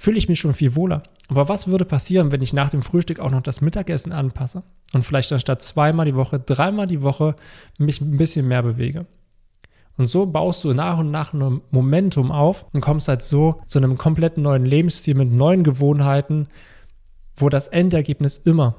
fühle 0.00 0.16
ich 0.16 0.30
mich 0.30 0.40
schon 0.40 0.54
viel 0.54 0.74
wohler. 0.76 1.02
Aber 1.28 1.50
was 1.50 1.68
würde 1.68 1.84
passieren, 1.84 2.32
wenn 2.32 2.40
ich 2.40 2.54
nach 2.54 2.70
dem 2.70 2.80
Frühstück 2.80 3.20
auch 3.20 3.30
noch 3.30 3.42
das 3.42 3.60
Mittagessen 3.60 4.12
anpasse 4.12 4.62
und 4.94 5.02
vielleicht 5.02 5.30
anstatt 5.30 5.60
zweimal 5.60 6.06
die 6.06 6.14
Woche, 6.14 6.40
dreimal 6.40 6.86
die 6.86 7.02
Woche 7.02 7.36
mich 7.76 8.00
ein 8.00 8.16
bisschen 8.16 8.48
mehr 8.48 8.62
bewege? 8.62 9.04
Und 9.98 10.06
so 10.06 10.24
baust 10.24 10.64
du 10.64 10.72
nach 10.72 10.98
und 10.98 11.10
nach 11.10 11.34
ein 11.34 11.60
Momentum 11.70 12.32
auf 12.32 12.64
und 12.72 12.80
kommst 12.80 13.08
halt 13.08 13.20
so 13.20 13.60
zu 13.66 13.78
einem 13.78 13.98
kompletten 13.98 14.42
neuen 14.42 14.64
Lebensstil 14.64 15.14
mit 15.14 15.30
neuen 15.30 15.64
Gewohnheiten, 15.64 16.48
wo 17.36 17.50
das 17.50 17.68
Endergebnis 17.68 18.38
immer 18.38 18.76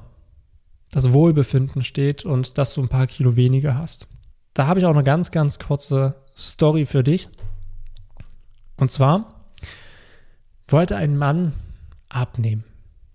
das 0.90 1.12
Wohlbefinden 1.12 1.82
steht 1.82 2.24
und 2.24 2.58
dass 2.58 2.74
du 2.74 2.82
ein 2.82 2.88
paar 2.88 3.06
Kilo 3.06 3.36
weniger 3.36 3.78
hast. 3.78 4.08
Da 4.54 4.66
habe 4.66 4.80
ich 4.80 4.86
auch 4.86 4.94
eine 4.94 5.04
ganz, 5.04 5.30
ganz 5.30 5.60
kurze 5.60 6.16
Story 6.36 6.84
für 6.84 7.04
dich. 7.04 7.28
Und 8.76 8.90
zwar 8.90 9.41
wollte 10.68 10.96
ein 10.96 11.16
Mann 11.16 11.52
abnehmen. 12.08 12.64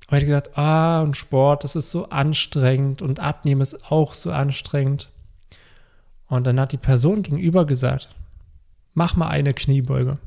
Aber 0.07 0.17
er 0.17 0.21
hat 0.21 0.27
gesagt, 0.27 0.57
ah, 0.57 1.01
und 1.01 1.17
Sport, 1.17 1.63
das 1.63 1.75
ist 1.75 1.91
so 1.91 2.09
anstrengend 2.09 3.01
und 3.01 3.19
Abnehmen 3.19 3.61
ist 3.61 3.91
auch 3.91 4.13
so 4.13 4.31
anstrengend. 4.31 5.09
Und 6.27 6.45
dann 6.45 6.59
hat 6.59 6.71
die 6.71 6.77
Person 6.77 7.21
gegenüber 7.21 7.65
gesagt, 7.65 8.09
mach 8.93 9.15
mal 9.15 9.27
eine 9.27 9.53
Kniebeuge. 9.53 10.17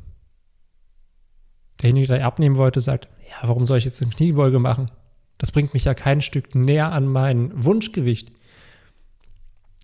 Derjenige, 1.82 2.08
der 2.08 2.26
abnehmen 2.26 2.56
wollte, 2.56 2.80
sagt, 2.80 3.08
ja, 3.28 3.48
warum 3.48 3.64
soll 3.64 3.78
ich 3.78 3.84
jetzt 3.84 4.02
eine 4.02 4.10
Kniebeuge 4.10 4.58
machen? 4.58 4.90
Das 5.38 5.52
bringt 5.52 5.72
mich 5.72 5.84
ja 5.84 5.94
kein 5.94 6.20
Stück 6.20 6.54
näher 6.54 6.92
an 6.92 7.06
mein 7.06 7.50
Wunschgewicht. 7.64 8.30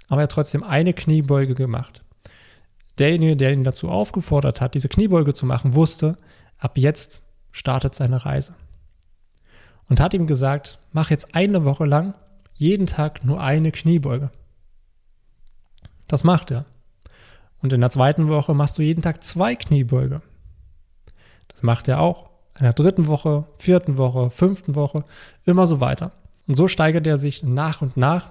Aber 0.09 0.21
er 0.21 0.25
hat 0.25 0.33
trotzdem 0.33 0.63
eine 0.63 0.93
Kniebeuge 0.93 1.55
gemacht. 1.55 2.05
Derjenige, 2.99 3.37
der 3.37 3.53
ihn 3.53 3.65
dazu 3.65 3.89
aufgefordert 3.89 4.61
hat, 4.61 4.75
diese 4.75 4.89
Kniebeuge 4.89 5.33
zu 5.33 5.47
machen, 5.47 5.75
wusste, 5.75 6.17
ab 6.59 6.77
jetzt 6.77 7.23
startet 7.57 7.95
seine 7.95 8.27
Reise. 8.27 8.55
Und 9.89 9.99
hat 9.99 10.13
ihm 10.13 10.27
gesagt, 10.27 10.79
mach 10.93 11.11
jetzt 11.11 11.35
eine 11.35 11.65
Woche 11.65 11.87
lang 11.87 12.15
jeden 12.53 12.87
Tag 12.87 13.25
nur 13.25 13.41
eine 13.41 13.73
Kniebeuge. 13.73 14.31
Das 16.07 16.23
macht 16.23 16.51
er. 16.51 16.67
Und 17.63 17.73
in 17.73 17.81
der 17.81 17.91
zweiten 17.91 18.29
Woche 18.29 18.53
machst 18.53 18.77
du 18.77 18.83
jeden 18.83 19.01
Tag 19.01 19.25
zwei 19.25 19.57
Kniebeuge. 19.57 20.21
Das 21.49 21.63
macht 21.63 21.89
er 21.89 22.01
auch. 22.01 22.29
In 22.59 22.65
der 22.65 22.75
dritten 22.75 23.07
Woche, 23.07 23.47
vierten 23.57 23.97
Woche, 23.97 24.31
fünften 24.31 24.75
Woche, 24.75 25.05
immer 25.47 25.67
so 25.67 25.81
weiter. 25.81 26.13
Und 26.47 26.57
so 26.57 26.69
steigert 26.69 27.07
er 27.07 27.17
sich 27.17 27.43
nach 27.43 27.81
und 27.81 27.97
nach 27.97 28.31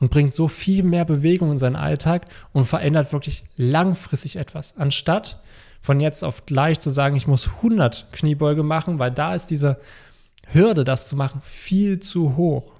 und 0.00 0.10
bringt 0.10 0.34
so 0.34 0.48
viel 0.48 0.82
mehr 0.82 1.06
Bewegung 1.06 1.50
in 1.52 1.58
seinen 1.58 1.76
Alltag 1.76 2.26
und 2.52 2.66
verändert 2.66 3.12
wirklich 3.14 3.44
langfristig 3.56 4.36
etwas. 4.36 4.76
Anstatt 4.76 5.40
von 5.80 6.00
jetzt 6.00 6.22
auf 6.22 6.46
gleich 6.46 6.80
zu 6.80 6.90
sagen, 6.90 7.16
ich 7.16 7.26
muss 7.26 7.48
100 7.56 8.12
Kniebeuge 8.12 8.62
machen, 8.62 8.98
weil 8.98 9.10
da 9.10 9.34
ist 9.34 9.46
diese 9.46 9.80
Hürde, 10.46 10.84
das 10.84 11.08
zu 11.08 11.16
machen, 11.16 11.40
viel 11.42 12.00
zu 12.00 12.36
hoch. 12.36 12.72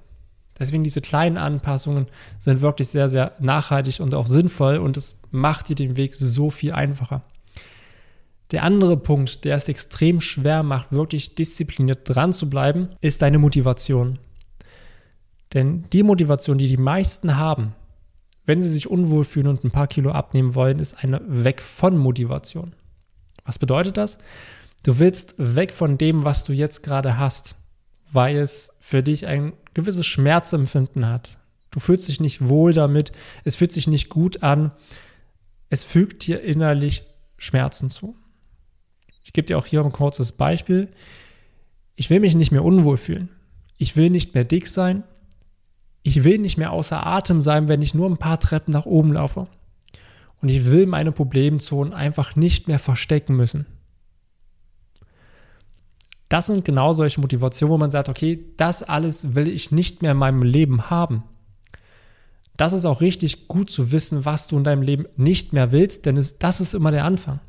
Deswegen 0.59 0.85
diese 0.85 1.01
kleinen 1.01 1.39
Anpassungen 1.39 2.07
sind 2.39 2.61
wirklich 2.61 2.89
sehr, 2.89 3.09
sehr 3.09 3.33
nachhaltig 3.41 4.01
und 4.01 4.15
auch 4.15 4.27
sinnvoll 4.27 4.77
und 4.77 4.97
es 4.99 5.23
macht 5.31 5.71
dir 5.71 5.75
den 5.75 5.97
Weg 5.97 6.15
so 6.15 6.51
viel 6.51 6.73
einfacher. 6.73 7.23
Der 8.51 8.65
andere 8.65 8.97
Punkt, 8.97 9.45
der 9.45 9.57
es 9.57 9.69
extrem 9.69 10.21
schwer 10.21 10.63
macht, 10.63 10.93
wirklich 10.93 11.35
diszipliniert 11.35 12.01
dran 12.05 12.33
zu 12.33 12.51
bleiben, 12.51 12.91
ist 13.01 13.23
deine 13.23 13.39
Motivation. 13.39 14.19
Denn 15.55 15.85
die 15.93 16.03
Motivation, 16.03 16.59
die 16.59 16.67
die 16.67 16.77
meisten 16.77 17.37
haben, 17.37 17.75
wenn 18.45 18.63
sie 18.63 18.69
sich 18.69 18.91
unwohl 18.91 19.25
fühlen 19.25 19.47
und 19.47 19.65
ein 19.65 19.71
paar 19.71 19.87
Kilo 19.87 20.11
abnehmen 20.11 20.55
wollen, 20.55 20.79
ist 20.79 21.05
eine 21.05 21.21
Weg 21.27 21.63
von 21.63 21.97
Motivation. 21.97 22.75
Was 23.51 23.59
bedeutet 23.59 23.97
das? 23.97 24.19
Du 24.85 25.01
willst 25.01 25.35
weg 25.37 25.75
von 25.75 25.99
dem, 25.99 26.23
was 26.23 26.45
du 26.45 26.53
jetzt 26.53 26.85
gerade 26.85 27.19
hast, 27.19 27.57
weil 28.13 28.37
es 28.37 28.75
für 28.79 29.03
dich 29.03 29.27
ein 29.27 29.55
gewisses 29.75 30.07
Schmerzempfinden 30.07 31.09
hat. 31.09 31.37
Du 31.73 31.81
fühlst 31.81 32.07
dich 32.07 32.21
nicht 32.21 32.49
wohl 32.49 32.73
damit, 32.73 33.11
es 33.43 33.57
fühlt 33.57 33.73
sich 33.73 33.89
nicht 33.89 34.09
gut 34.09 34.45
an, 34.45 34.71
es 35.69 35.83
fügt 35.83 36.29
dir 36.29 36.41
innerlich 36.43 37.03
Schmerzen 37.39 37.91
zu. 37.91 38.15
Ich 39.25 39.33
gebe 39.33 39.47
dir 39.47 39.59
auch 39.59 39.67
hier 39.67 39.85
ein 39.85 39.91
kurzes 39.91 40.31
Beispiel. 40.31 40.89
Ich 41.97 42.09
will 42.09 42.21
mich 42.21 42.37
nicht 42.37 42.53
mehr 42.53 42.65
unwohl 42.65 42.99
fühlen. 42.99 43.31
Ich 43.79 43.97
will 43.97 44.11
nicht 44.11 44.33
mehr 44.35 44.45
dick 44.45 44.69
sein. 44.69 45.03
Ich 46.05 46.23
will 46.23 46.39
nicht 46.39 46.57
mehr 46.57 46.71
außer 46.71 47.05
Atem 47.05 47.41
sein, 47.41 47.67
wenn 47.67 47.83
ich 47.83 47.95
nur 47.95 48.09
ein 48.09 48.17
paar 48.17 48.39
Treppen 48.39 48.73
nach 48.73 48.87
oben 48.87 49.13
laufe. 49.13 49.49
Und 50.41 50.49
ich 50.49 50.67
will 50.67 50.87
meine 50.87 51.13
Problemzonen 51.13 51.93
einfach 51.93 52.37
nicht 52.37 52.69
mehr 52.69 52.79
verstecken 52.79 53.37
müssen. 53.37 53.67
Das 56.29 56.47
sind 56.47 56.65
genau 56.65 56.93
solche 56.93 57.21
Motivationen, 57.21 57.73
wo 57.73 57.79
man 57.79 57.91
sagt, 57.91 58.09
okay, 58.09 58.53
das 58.57 58.83
alles 58.83 59.35
will 59.35 59.49
ich 59.49 59.73
nicht 59.73 60.01
mehr 60.01 60.13
in 60.13 60.17
meinem 60.17 60.43
Leben 60.43 60.89
haben. 60.89 61.25
Das 62.57 62.73
ist 62.73 62.85
auch 62.85 63.01
richtig 63.01 63.49
gut 63.49 63.71
zu 63.71 63.91
wissen, 63.91 64.25
was 64.25 64.47
du 64.47 64.57
in 64.57 64.65
deinem 64.65 64.83
Leben 64.83 65.07
nicht 65.17 65.53
mehr 65.53 65.73
willst, 65.73 66.07
denn 66.07 66.17
es, 66.17 66.39
das 66.39 66.61
ist 66.61 66.75
immer 66.75 66.91
der 66.91 67.05
Anfang. 67.05 67.41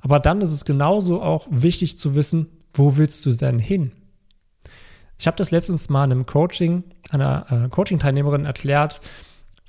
Aber 0.00 0.20
dann 0.20 0.42
ist 0.42 0.52
es 0.52 0.64
genauso 0.64 1.22
auch 1.22 1.46
wichtig 1.50 1.98
zu 1.98 2.14
wissen, 2.14 2.46
wo 2.74 2.96
willst 2.96 3.24
du 3.26 3.32
denn 3.32 3.58
hin? 3.58 3.92
Ich 5.18 5.26
habe 5.26 5.36
das 5.36 5.50
letztens 5.50 5.88
mal 5.88 6.04
in 6.04 6.12
einem 6.12 6.26
Coaching 6.26 6.84
einer 7.10 7.46
äh, 7.50 7.68
Coaching-Teilnehmerin 7.68 8.44
erklärt, 8.44 9.00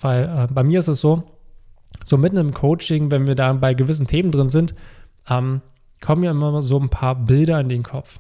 weil 0.02 0.26
äh, 0.26 0.54
bei 0.54 0.64
mir 0.64 0.80
ist 0.80 0.90
es 0.90 1.00
so, 1.00 1.35
so 2.04 2.18
mitten 2.18 2.38
im 2.38 2.54
Coaching, 2.54 3.12
wenn 3.12 3.28
wir 3.28 3.36
da 3.36 3.54
bei 3.54 3.74
gewissen 3.74 4.08
Themen 4.08 4.32
drin 4.32 4.50
sind, 4.50 4.76
ähm, 5.30 5.62
kommen 6.02 6.22
mir 6.22 6.32
immer 6.32 6.62
so 6.62 6.80
ein 6.80 6.90
paar 6.90 7.16
Bilder 7.16 7.60
in 7.60 7.70
den 7.70 7.84
Kopf. 7.84 8.20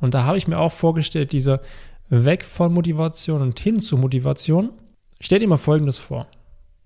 Und 0.00 0.14
da 0.14 0.24
habe 0.24 0.38
ich 0.38 0.48
mir 0.48 0.58
auch 0.58 0.72
vorgestellt, 0.72 1.32
diese 1.32 1.60
weg 2.08 2.44
von 2.44 2.72
Motivation 2.72 3.42
und 3.42 3.58
hin 3.58 3.80
zu 3.80 3.96
Motivation. 3.96 4.70
Stell 5.20 5.38
dir 5.38 5.48
mal 5.48 5.56
Folgendes 5.56 5.98
vor. 5.98 6.26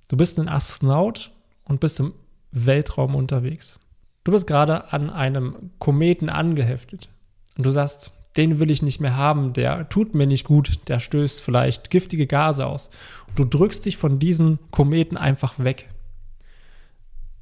Du 0.08 0.16
bist 0.16 0.38
ein 0.38 0.48
Astronaut 0.48 1.30
und 1.64 1.80
bist 1.80 2.00
im 2.00 2.14
Weltraum 2.52 3.14
unterwegs. 3.14 3.78
Du 4.24 4.32
bist 4.32 4.46
gerade 4.46 4.92
an 4.92 5.10
einem 5.10 5.70
Kometen 5.78 6.28
angeheftet 6.28 7.08
und 7.56 7.64
du 7.64 7.70
sagst, 7.70 8.12
den 8.36 8.60
will 8.60 8.70
ich 8.70 8.82
nicht 8.82 9.00
mehr 9.00 9.16
haben, 9.16 9.52
der 9.52 9.88
tut 9.88 10.14
mir 10.14 10.26
nicht 10.26 10.44
gut, 10.44 10.80
der 10.88 11.00
stößt 11.00 11.40
vielleicht 11.40 11.90
giftige 11.90 12.26
Gase 12.26 12.66
aus. 12.66 12.90
Du 13.34 13.44
drückst 13.44 13.86
dich 13.86 13.96
von 13.96 14.18
diesen 14.18 14.58
Kometen 14.70 15.16
einfach 15.16 15.58
weg. 15.58 15.88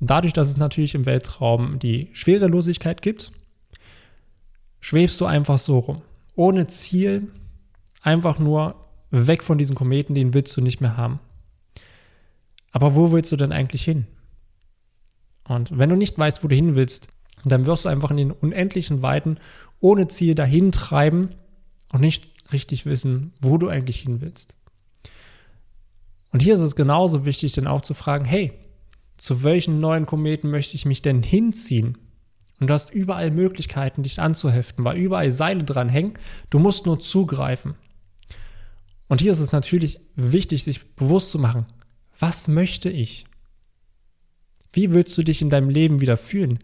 Dadurch, 0.00 0.32
dass 0.32 0.48
es 0.48 0.56
natürlich 0.56 0.94
im 0.94 1.06
Weltraum 1.06 1.78
die 1.78 2.08
Schwerelosigkeit 2.12 3.02
gibt, 3.02 3.32
schwebst 4.80 5.20
du 5.20 5.26
einfach 5.26 5.58
so 5.58 5.78
rum. 5.78 6.02
Ohne 6.36 6.68
Ziel, 6.68 7.28
einfach 8.02 8.38
nur 8.38 8.76
weg 9.10 9.42
von 9.42 9.58
diesen 9.58 9.74
Kometen, 9.74 10.14
den 10.14 10.34
willst 10.34 10.56
du 10.56 10.60
nicht 10.60 10.80
mehr 10.80 10.96
haben. 10.96 11.18
Aber 12.70 12.94
wo 12.94 13.10
willst 13.10 13.32
du 13.32 13.36
denn 13.36 13.52
eigentlich 13.52 13.84
hin? 13.84 14.06
Und 15.48 15.76
wenn 15.76 15.88
du 15.88 15.96
nicht 15.96 16.18
weißt, 16.18 16.44
wo 16.44 16.48
du 16.48 16.54
hin 16.54 16.74
willst, 16.74 17.08
dann 17.44 17.66
wirst 17.66 17.84
du 17.84 17.88
einfach 17.88 18.10
in 18.10 18.18
den 18.18 18.32
unendlichen 18.32 19.02
Weiten 19.02 19.38
ohne 19.80 20.08
Ziel 20.08 20.34
dahin 20.34 20.72
treiben 20.72 21.30
und 21.92 22.00
nicht 22.00 22.28
richtig 22.52 22.86
wissen, 22.86 23.32
wo 23.40 23.58
du 23.58 23.68
eigentlich 23.68 24.00
hin 24.00 24.20
willst. 24.20 24.54
Und 26.30 26.40
hier 26.40 26.54
ist 26.54 26.60
es 26.60 26.76
genauso 26.76 27.24
wichtig, 27.24 27.52
dann 27.52 27.66
auch 27.66 27.80
zu 27.80 27.94
fragen, 27.94 28.24
hey, 28.24 28.52
zu 29.18 29.42
welchen 29.42 29.80
neuen 29.80 30.06
Kometen 30.06 30.50
möchte 30.50 30.74
ich 30.74 30.86
mich 30.86 31.02
denn 31.02 31.22
hinziehen? 31.22 31.98
Und 32.60 32.68
du 32.68 32.74
hast 32.74 32.90
überall 32.92 33.30
Möglichkeiten, 33.30 34.02
dich 34.02 34.20
anzuheften, 34.20 34.84
weil 34.84 34.96
überall 34.96 35.30
Seile 35.30 35.64
dran 35.64 35.88
hängen. 35.88 36.14
Du 36.50 36.58
musst 36.58 36.86
nur 36.86 36.98
zugreifen. 36.98 37.74
Und 39.08 39.20
hier 39.20 39.32
ist 39.32 39.40
es 39.40 39.52
natürlich 39.52 40.00
wichtig, 40.16 40.64
sich 40.64 40.94
bewusst 40.94 41.30
zu 41.30 41.38
machen, 41.38 41.66
was 42.18 42.48
möchte 42.48 42.90
ich? 42.90 43.26
Wie 44.72 44.92
willst 44.92 45.16
du 45.16 45.22
dich 45.22 45.40
in 45.40 45.50
deinem 45.50 45.70
Leben 45.70 46.00
wieder 46.00 46.16
fühlen? 46.16 46.58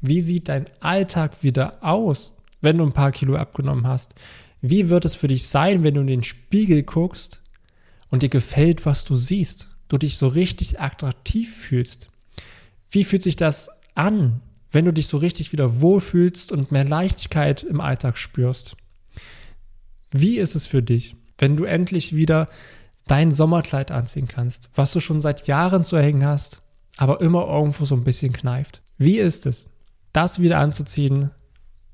Wie 0.00 0.20
sieht 0.20 0.48
dein 0.48 0.66
Alltag 0.80 1.42
wieder 1.42 1.82
aus, 1.82 2.36
wenn 2.60 2.78
du 2.78 2.84
ein 2.84 2.92
paar 2.92 3.10
Kilo 3.10 3.36
abgenommen 3.36 3.86
hast? 3.86 4.14
Wie 4.60 4.90
wird 4.90 5.04
es 5.04 5.16
für 5.16 5.28
dich 5.28 5.46
sein, 5.46 5.82
wenn 5.82 5.94
du 5.94 6.02
in 6.02 6.06
den 6.06 6.22
Spiegel 6.22 6.82
guckst 6.82 7.42
und 8.10 8.22
dir 8.22 8.28
gefällt, 8.28 8.86
was 8.86 9.04
du 9.04 9.16
siehst? 9.16 9.68
Du 9.88 9.98
dich 9.98 10.16
so 10.16 10.28
richtig 10.28 10.80
attraktiv 10.80 11.54
fühlst. 11.54 12.10
Wie 12.90 13.04
fühlt 13.04 13.22
sich 13.22 13.36
das 13.36 13.70
an, 13.94 14.40
wenn 14.70 14.84
du 14.84 14.92
dich 14.92 15.06
so 15.06 15.16
richtig 15.18 15.52
wieder 15.52 15.80
wohlfühlst 15.80 16.52
und 16.52 16.72
mehr 16.72 16.84
Leichtigkeit 16.84 17.62
im 17.62 17.80
Alltag 17.80 18.18
spürst? 18.18 18.76
Wie 20.10 20.38
ist 20.38 20.54
es 20.54 20.66
für 20.66 20.82
dich, 20.82 21.16
wenn 21.38 21.56
du 21.56 21.64
endlich 21.64 22.14
wieder 22.14 22.46
dein 23.06 23.32
Sommerkleid 23.32 23.90
anziehen 23.90 24.28
kannst, 24.28 24.70
was 24.74 24.92
du 24.92 25.00
schon 25.00 25.20
seit 25.20 25.46
Jahren 25.46 25.84
zu 25.84 25.98
hängen 25.98 26.24
hast, 26.24 26.62
aber 26.96 27.20
immer 27.20 27.46
irgendwo 27.46 27.84
so 27.84 27.94
ein 27.94 28.04
bisschen 28.04 28.32
kneift? 28.32 28.82
Wie 28.98 29.18
ist 29.18 29.46
es, 29.46 29.70
das 30.12 30.40
wieder 30.40 30.58
anzuziehen, 30.58 31.30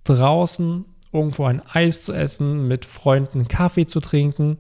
draußen 0.04 0.84
irgendwo 1.12 1.44
ein 1.44 1.62
Eis 1.72 2.02
zu 2.02 2.12
essen, 2.12 2.66
mit 2.66 2.84
Freunden 2.84 3.48
Kaffee 3.48 3.86
zu 3.86 4.00
trinken, 4.00 4.58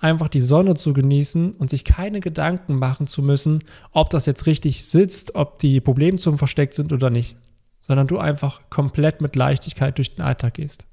einfach 0.00 0.28
die 0.28 0.40
Sonne 0.40 0.74
zu 0.74 0.92
genießen 0.92 1.52
und 1.52 1.70
sich 1.70 1.84
keine 1.84 2.20
Gedanken 2.20 2.76
machen 2.76 3.06
zu 3.06 3.22
müssen, 3.22 3.62
ob 3.92 4.10
das 4.10 4.26
jetzt 4.26 4.46
richtig 4.46 4.84
sitzt, 4.84 5.34
ob 5.34 5.58
die 5.58 5.80
Problemzonen 5.80 6.38
versteckt 6.38 6.74
sind 6.74 6.92
oder 6.92 7.10
nicht, 7.10 7.36
sondern 7.82 8.06
du 8.06 8.18
einfach 8.18 8.60
komplett 8.70 9.20
mit 9.20 9.36
Leichtigkeit 9.36 9.98
durch 9.98 10.14
den 10.14 10.22
Alltag 10.22 10.54
gehst. 10.54 10.86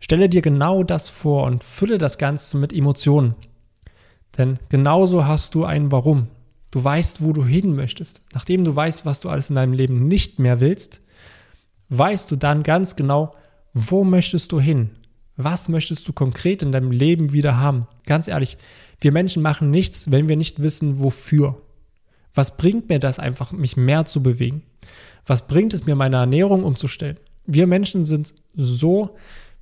Stelle 0.00 0.30
dir 0.30 0.40
genau 0.40 0.82
das 0.82 1.10
vor 1.10 1.44
und 1.44 1.62
fülle 1.62 1.98
das 1.98 2.16
Ganze 2.16 2.56
mit 2.56 2.72
Emotionen. 2.72 3.34
Denn 4.38 4.58
genauso 4.70 5.26
hast 5.26 5.54
du 5.54 5.64
ein 5.64 5.92
Warum. 5.92 6.28
Du 6.70 6.82
weißt, 6.82 7.22
wo 7.22 7.32
du 7.32 7.44
hin 7.44 7.74
möchtest. 7.74 8.22
Nachdem 8.32 8.64
du 8.64 8.74
weißt, 8.74 9.04
was 9.04 9.20
du 9.20 9.28
alles 9.28 9.50
in 9.50 9.56
deinem 9.56 9.72
Leben 9.72 10.08
nicht 10.08 10.38
mehr 10.38 10.60
willst, 10.60 11.02
weißt 11.90 12.30
du 12.30 12.36
dann 12.36 12.62
ganz 12.62 12.96
genau, 12.96 13.32
wo 13.74 14.04
möchtest 14.04 14.52
du 14.52 14.60
hin? 14.60 14.90
Was 15.44 15.68
möchtest 15.68 16.06
du 16.06 16.12
konkret 16.12 16.62
in 16.62 16.72
deinem 16.72 16.90
Leben 16.90 17.32
wieder 17.32 17.58
haben? 17.58 17.86
Ganz 18.06 18.28
ehrlich, 18.28 18.58
wir 19.00 19.12
Menschen 19.12 19.42
machen 19.42 19.70
nichts, 19.70 20.10
wenn 20.10 20.28
wir 20.28 20.36
nicht 20.36 20.60
wissen, 20.62 21.00
wofür. 21.00 21.60
Was 22.34 22.56
bringt 22.56 22.88
mir 22.88 22.98
das 22.98 23.18
einfach, 23.18 23.52
mich 23.52 23.76
mehr 23.76 24.04
zu 24.04 24.22
bewegen? 24.22 24.62
Was 25.26 25.46
bringt 25.46 25.74
es 25.74 25.86
mir, 25.86 25.94
meine 25.94 26.16
Ernährung 26.16 26.64
umzustellen? 26.64 27.18
Wir 27.46 27.66
Menschen 27.66 28.04
sind 28.04 28.34
so 28.54 29.16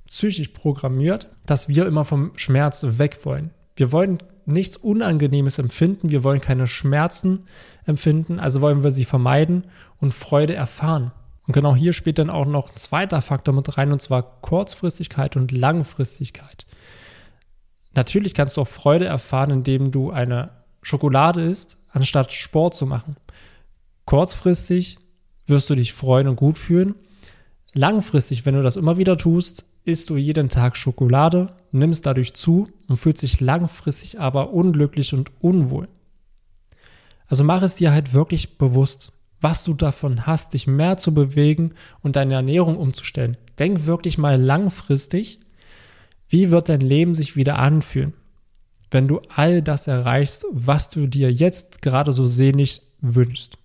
psychisch 0.07 0.49
programmiert, 0.49 1.29
dass 1.45 1.69
wir 1.69 1.85
immer 1.85 2.05
vom 2.05 2.31
Schmerz 2.35 2.83
weg 2.83 3.19
wollen. 3.23 3.51
Wir 3.75 3.91
wollen 3.91 4.19
nichts 4.45 4.77
Unangenehmes 4.77 5.59
empfinden, 5.59 6.09
wir 6.09 6.23
wollen 6.23 6.41
keine 6.41 6.67
Schmerzen 6.67 7.45
empfinden, 7.85 8.39
also 8.39 8.61
wollen 8.61 8.83
wir 8.83 8.91
sie 8.91 9.05
vermeiden 9.05 9.65
und 9.97 10.13
Freude 10.13 10.55
erfahren. 10.55 11.11
Und 11.49 11.53
genau 11.53 11.73
hier 11.73 11.93
spielt 11.93 12.19
dann 12.19 12.29
auch 12.29 12.45
noch 12.45 12.69
ein 12.69 12.75
zweiter 12.75 13.23
Faktor 13.23 13.55
mit 13.55 13.75
rein, 13.75 13.91
und 13.91 13.99
zwar 13.99 14.21
Kurzfristigkeit 14.21 15.35
und 15.35 15.51
Langfristigkeit. 15.51 16.67
Natürlich 17.95 18.35
kannst 18.35 18.55
du 18.55 18.61
auch 18.61 18.67
Freude 18.67 19.05
erfahren, 19.05 19.49
indem 19.49 19.89
du 19.89 20.11
eine 20.11 20.51
Schokolade 20.83 21.41
isst, 21.41 21.79
anstatt 21.89 22.31
Sport 22.33 22.75
zu 22.75 22.85
machen. 22.85 23.15
Kurzfristig 24.05 24.99
wirst 25.47 25.71
du 25.71 25.73
dich 25.73 25.91
freuen 25.91 26.27
und 26.27 26.35
gut 26.35 26.59
fühlen. 26.59 26.93
Langfristig, 27.73 28.45
wenn 28.45 28.53
du 28.53 28.61
das 28.61 28.75
immer 28.75 28.97
wieder 28.97 29.17
tust, 29.17 29.65
isst 29.85 30.11
du 30.11 30.17
jeden 30.17 30.49
Tag 30.49 30.77
Schokolade, 30.77 31.47
nimmst 31.71 32.05
dadurch 32.05 32.35
zu 32.35 32.67
und 32.87 32.97
fühlst 32.97 33.23
dich 33.23 33.39
langfristig 33.39 34.19
aber 34.19 34.51
unglücklich 34.51 35.15
und 35.15 35.31
unwohl. 35.41 35.87
Also 37.25 37.43
mach 37.43 37.63
es 37.63 37.75
dir 37.75 37.91
halt 37.91 38.13
wirklich 38.13 38.59
bewusst, 38.59 39.13
was 39.41 39.63
du 39.63 39.73
davon 39.73 40.25
hast, 40.25 40.53
dich 40.53 40.67
mehr 40.67 40.97
zu 40.97 41.13
bewegen 41.13 41.73
und 42.01 42.15
deine 42.15 42.35
Ernährung 42.35 42.77
umzustellen. 42.77 43.37
Denk 43.57 43.85
wirklich 43.85 44.17
mal 44.17 44.41
langfristig, 44.41 45.39
wie 46.27 46.51
wird 46.51 46.69
dein 46.69 46.81
Leben 46.81 47.13
sich 47.13 47.35
wieder 47.35 47.57
anfühlen, 47.59 48.13
wenn 48.91 49.07
du 49.07 49.21
all 49.35 49.61
das 49.61 49.87
erreichst, 49.87 50.45
was 50.51 50.89
du 50.89 51.07
dir 51.07 51.31
jetzt 51.31 51.81
gerade 51.81 52.13
so 52.13 52.27
sehnlich 52.27 52.81
wünschst. 53.01 53.57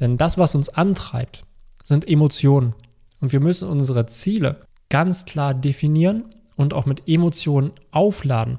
Denn 0.00 0.16
das, 0.16 0.38
was 0.38 0.54
uns 0.54 0.68
antreibt, 0.68 1.44
sind 1.84 2.08
Emotionen. 2.08 2.74
Und 3.20 3.32
wir 3.32 3.40
müssen 3.40 3.68
unsere 3.68 4.06
Ziele 4.06 4.66
ganz 4.88 5.24
klar 5.24 5.54
definieren 5.54 6.34
und 6.56 6.74
auch 6.74 6.86
mit 6.86 7.08
Emotionen 7.08 7.72
aufladen. 7.90 8.58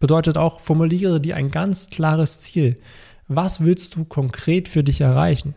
Bedeutet 0.00 0.36
auch, 0.36 0.58
formuliere 0.60 1.20
dir 1.20 1.36
ein 1.36 1.52
ganz 1.52 1.90
klares 1.90 2.40
Ziel. 2.40 2.80
Was 3.28 3.60
willst 3.60 3.96
du 3.96 4.04
konkret 4.04 4.68
für 4.68 4.84
dich 4.84 5.00
erreichen? 5.00 5.54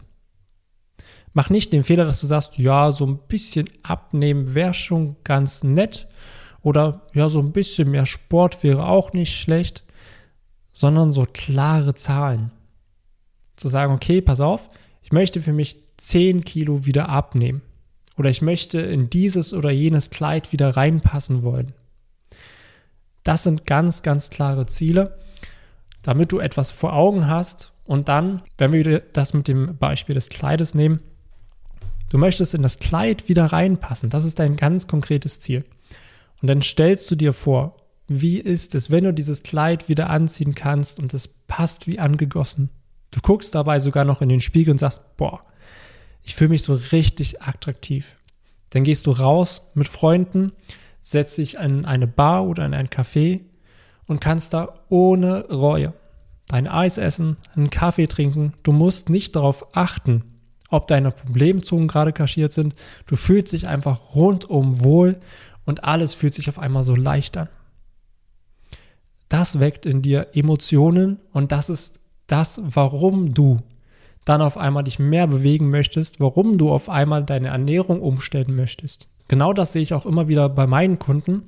Mach 1.33 1.49
nicht 1.49 1.73
den 1.73 1.83
Fehler, 1.83 2.05
dass 2.05 2.21
du 2.21 2.27
sagst, 2.27 2.57
ja, 2.57 2.91
so 2.91 3.05
ein 3.05 3.19
bisschen 3.27 3.69
abnehmen 3.83 4.55
wäre 4.55 4.73
schon 4.73 5.17
ganz 5.23 5.63
nett 5.63 6.07
oder 6.61 7.01
ja, 7.13 7.29
so 7.29 7.39
ein 7.39 7.51
bisschen 7.51 7.91
mehr 7.91 8.05
Sport 8.05 8.63
wäre 8.63 8.87
auch 8.87 9.13
nicht 9.13 9.39
schlecht, 9.39 9.83
sondern 10.71 11.11
so 11.11 11.25
klare 11.31 11.93
Zahlen. 11.93 12.51
Zu 13.55 13.67
sagen, 13.67 13.93
okay, 13.93 14.21
pass 14.21 14.39
auf, 14.39 14.69
ich 15.01 15.11
möchte 15.11 15.41
für 15.41 15.53
mich 15.53 15.77
10 15.97 16.43
Kilo 16.43 16.85
wieder 16.85 17.09
abnehmen. 17.09 17.61
Oder 18.17 18.29
ich 18.29 18.41
möchte 18.41 18.79
in 18.79 19.09
dieses 19.09 19.53
oder 19.53 19.71
jenes 19.71 20.09
Kleid 20.09 20.53
wieder 20.53 20.77
reinpassen 20.77 21.43
wollen. 21.43 21.73
Das 23.23 23.43
sind 23.43 23.65
ganz, 23.65 24.03
ganz 24.03 24.29
klare 24.29 24.65
Ziele, 24.67 25.19
damit 26.05 26.31
du 26.31 26.39
etwas 26.39 26.69
vor 26.69 26.93
Augen 26.93 27.27
hast. 27.27 27.73
Und 27.83 28.09
dann, 28.09 28.43
wenn 28.57 28.73
wir 28.73 28.99
das 28.99 29.33
mit 29.33 29.47
dem 29.47 29.77
Beispiel 29.77 30.13
des 30.13 30.29
Kleides 30.29 30.75
nehmen, 30.75 31.01
du 32.11 32.19
möchtest 32.19 32.53
in 32.53 32.61
das 32.61 32.77
Kleid 32.77 33.27
wieder 33.27 33.45
reinpassen. 33.45 34.11
Das 34.11 34.23
ist 34.23 34.37
dein 34.37 34.55
ganz 34.55 34.87
konkretes 34.87 35.39
Ziel. 35.39 35.65
Und 36.41 36.47
dann 36.47 36.61
stellst 36.61 37.09
du 37.09 37.15
dir 37.15 37.33
vor, 37.33 37.77
wie 38.07 38.37
ist 38.37 38.75
es, 38.75 38.91
wenn 38.91 39.03
du 39.03 39.13
dieses 39.13 39.41
Kleid 39.41 39.89
wieder 39.89 40.11
anziehen 40.11 40.53
kannst 40.53 40.99
und 40.99 41.11
es 41.15 41.27
passt 41.27 41.87
wie 41.87 41.97
angegossen. 41.97 42.69
Du 43.09 43.19
guckst 43.21 43.55
dabei 43.55 43.79
sogar 43.79 44.05
noch 44.05 44.21
in 44.21 44.29
den 44.29 44.41
Spiegel 44.41 44.71
und 44.71 44.77
sagst, 44.77 45.17
boah, 45.17 45.41
ich 46.21 46.35
fühle 46.35 46.51
mich 46.51 46.61
so 46.61 46.75
richtig 46.91 47.41
attraktiv. 47.41 48.15
Dann 48.69 48.83
gehst 48.83 49.07
du 49.07 49.11
raus 49.11 49.69
mit 49.73 49.87
Freunden, 49.87 50.51
setzt 51.01 51.39
dich 51.39 51.55
in 51.55 51.85
eine 51.85 52.07
Bar 52.07 52.45
oder 52.45 52.63
in 52.63 52.75
ein 52.75 52.89
Café 52.89 53.41
und 54.07 54.21
kannst 54.21 54.53
da 54.53 54.73
ohne 54.89 55.49
Reue 55.49 55.93
dein 56.47 56.67
Eis 56.67 56.97
essen, 56.97 57.37
einen 57.55 57.69
Kaffee 57.69 58.07
trinken. 58.07 58.53
Du 58.63 58.71
musst 58.71 59.09
nicht 59.09 59.35
darauf 59.35 59.75
achten, 59.75 60.23
ob 60.69 60.87
deine 60.87 61.11
Problemzonen 61.11 61.87
gerade 61.87 62.13
kaschiert 62.13 62.53
sind. 62.53 62.75
Du 63.07 63.15
fühlst 63.15 63.53
dich 63.53 63.67
einfach 63.67 64.15
rundum 64.15 64.83
wohl 64.83 65.17
und 65.65 65.83
alles 65.83 66.13
fühlt 66.13 66.33
sich 66.33 66.49
auf 66.49 66.59
einmal 66.59 66.83
so 66.83 66.95
leicht 66.95 67.37
an. 67.37 67.49
Das 69.27 69.59
weckt 69.59 69.85
in 69.85 70.01
dir 70.01 70.27
Emotionen 70.33 71.19
und 71.33 71.51
das 71.51 71.69
ist 71.69 71.99
das, 72.27 72.61
warum 72.63 73.33
du 73.33 73.61
dann 74.23 74.41
auf 74.41 74.57
einmal 74.57 74.83
dich 74.83 74.99
mehr 74.99 75.27
bewegen 75.27 75.69
möchtest, 75.69 76.19
warum 76.19 76.57
du 76.57 76.71
auf 76.71 76.89
einmal 76.89 77.23
deine 77.23 77.49
Ernährung 77.49 78.01
umstellen 78.01 78.55
möchtest. 78.55 79.07
Genau 79.27 79.53
das 79.53 79.71
sehe 79.71 79.81
ich 79.81 79.93
auch 79.93 80.05
immer 80.05 80.27
wieder 80.27 80.49
bei 80.49 80.67
meinen 80.67 80.99
Kunden. 80.99 81.43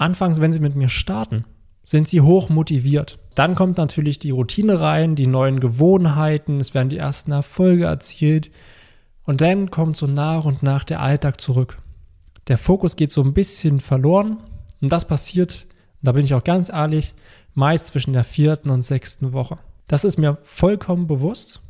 Anfangs, 0.00 0.40
wenn 0.40 0.50
sie 0.50 0.60
mit 0.60 0.76
mir 0.76 0.88
starten, 0.88 1.44
sind 1.84 2.08
sie 2.08 2.22
hoch 2.22 2.48
motiviert. 2.48 3.18
Dann 3.34 3.54
kommt 3.54 3.76
natürlich 3.76 4.18
die 4.18 4.30
Routine 4.30 4.80
rein, 4.80 5.14
die 5.14 5.26
neuen 5.26 5.60
Gewohnheiten, 5.60 6.58
es 6.58 6.72
werden 6.72 6.88
die 6.88 6.96
ersten 6.96 7.32
Erfolge 7.32 7.84
erzielt 7.84 8.50
und 9.24 9.42
dann 9.42 9.70
kommt 9.70 9.98
so 9.98 10.06
nach 10.06 10.46
und 10.46 10.62
nach 10.62 10.84
der 10.84 11.00
Alltag 11.00 11.38
zurück. 11.38 11.82
Der 12.48 12.56
Fokus 12.56 12.96
geht 12.96 13.12
so 13.12 13.22
ein 13.22 13.34
bisschen 13.34 13.78
verloren 13.80 14.38
und 14.80 14.90
das 14.90 15.06
passiert, 15.06 15.66
da 16.00 16.12
bin 16.12 16.24
ich 16.24 16.32
auch 16.32 16.44
ganz 16.44 16.70
ehrlich, 16.70 17.12
meist 17.52 17.88
zwischen 17.88 18.14
der 18.14 18.24
vierten 18.24 18.70
und 18.70 18.80
sechsten 18.80 19.34
Woche. 19.34 19.58
Das 19.86 20.04
ist 20.04 20.16
mir 20.16 20.38
vollkommen 20.42 21.08
bewusst. 21.08 21.60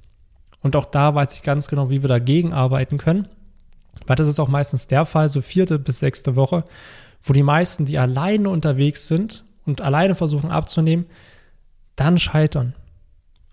Und 0.62 0.76
auch 0.76 0.84
da 0.84 1.16
weiß 1.16 1.34
ich 1.34 1.42
ganz 1.42 1.66
genau, 1.66 1.90
wie 1.90 2.02
wir 2.02 2.08
dagegen 2.08 2.52
arbeiten 2.52 2.96
können. 2.96 3.26
Weil 4.06 4.16
das 4.16 4.28
ist 4.28 4.38
auch 4.38 4.48
meistens 4.48 4.86
der 4.86 5.04
Fall, 5.04 5.28
so 5.28 5.40
vierte 5.40 5.80
bis 5.80 5.98
sechste 5.98 6.36
Woche, 6.36 6.64
wo 7.22 7.33
die 7.33 7.42
meisten, 7.42 7.85
die 7.85 7.98
alleine 7.98 8.48
unterwegs 8.48 9.09
sind 9.09 9.44
und 9.66 9.80
alleine 9.80 10.14
versuchen 10.14 10.50
abzunehmen, 10.50 11.06
dann 11.96 12.18
scheitern. 12.18 12.74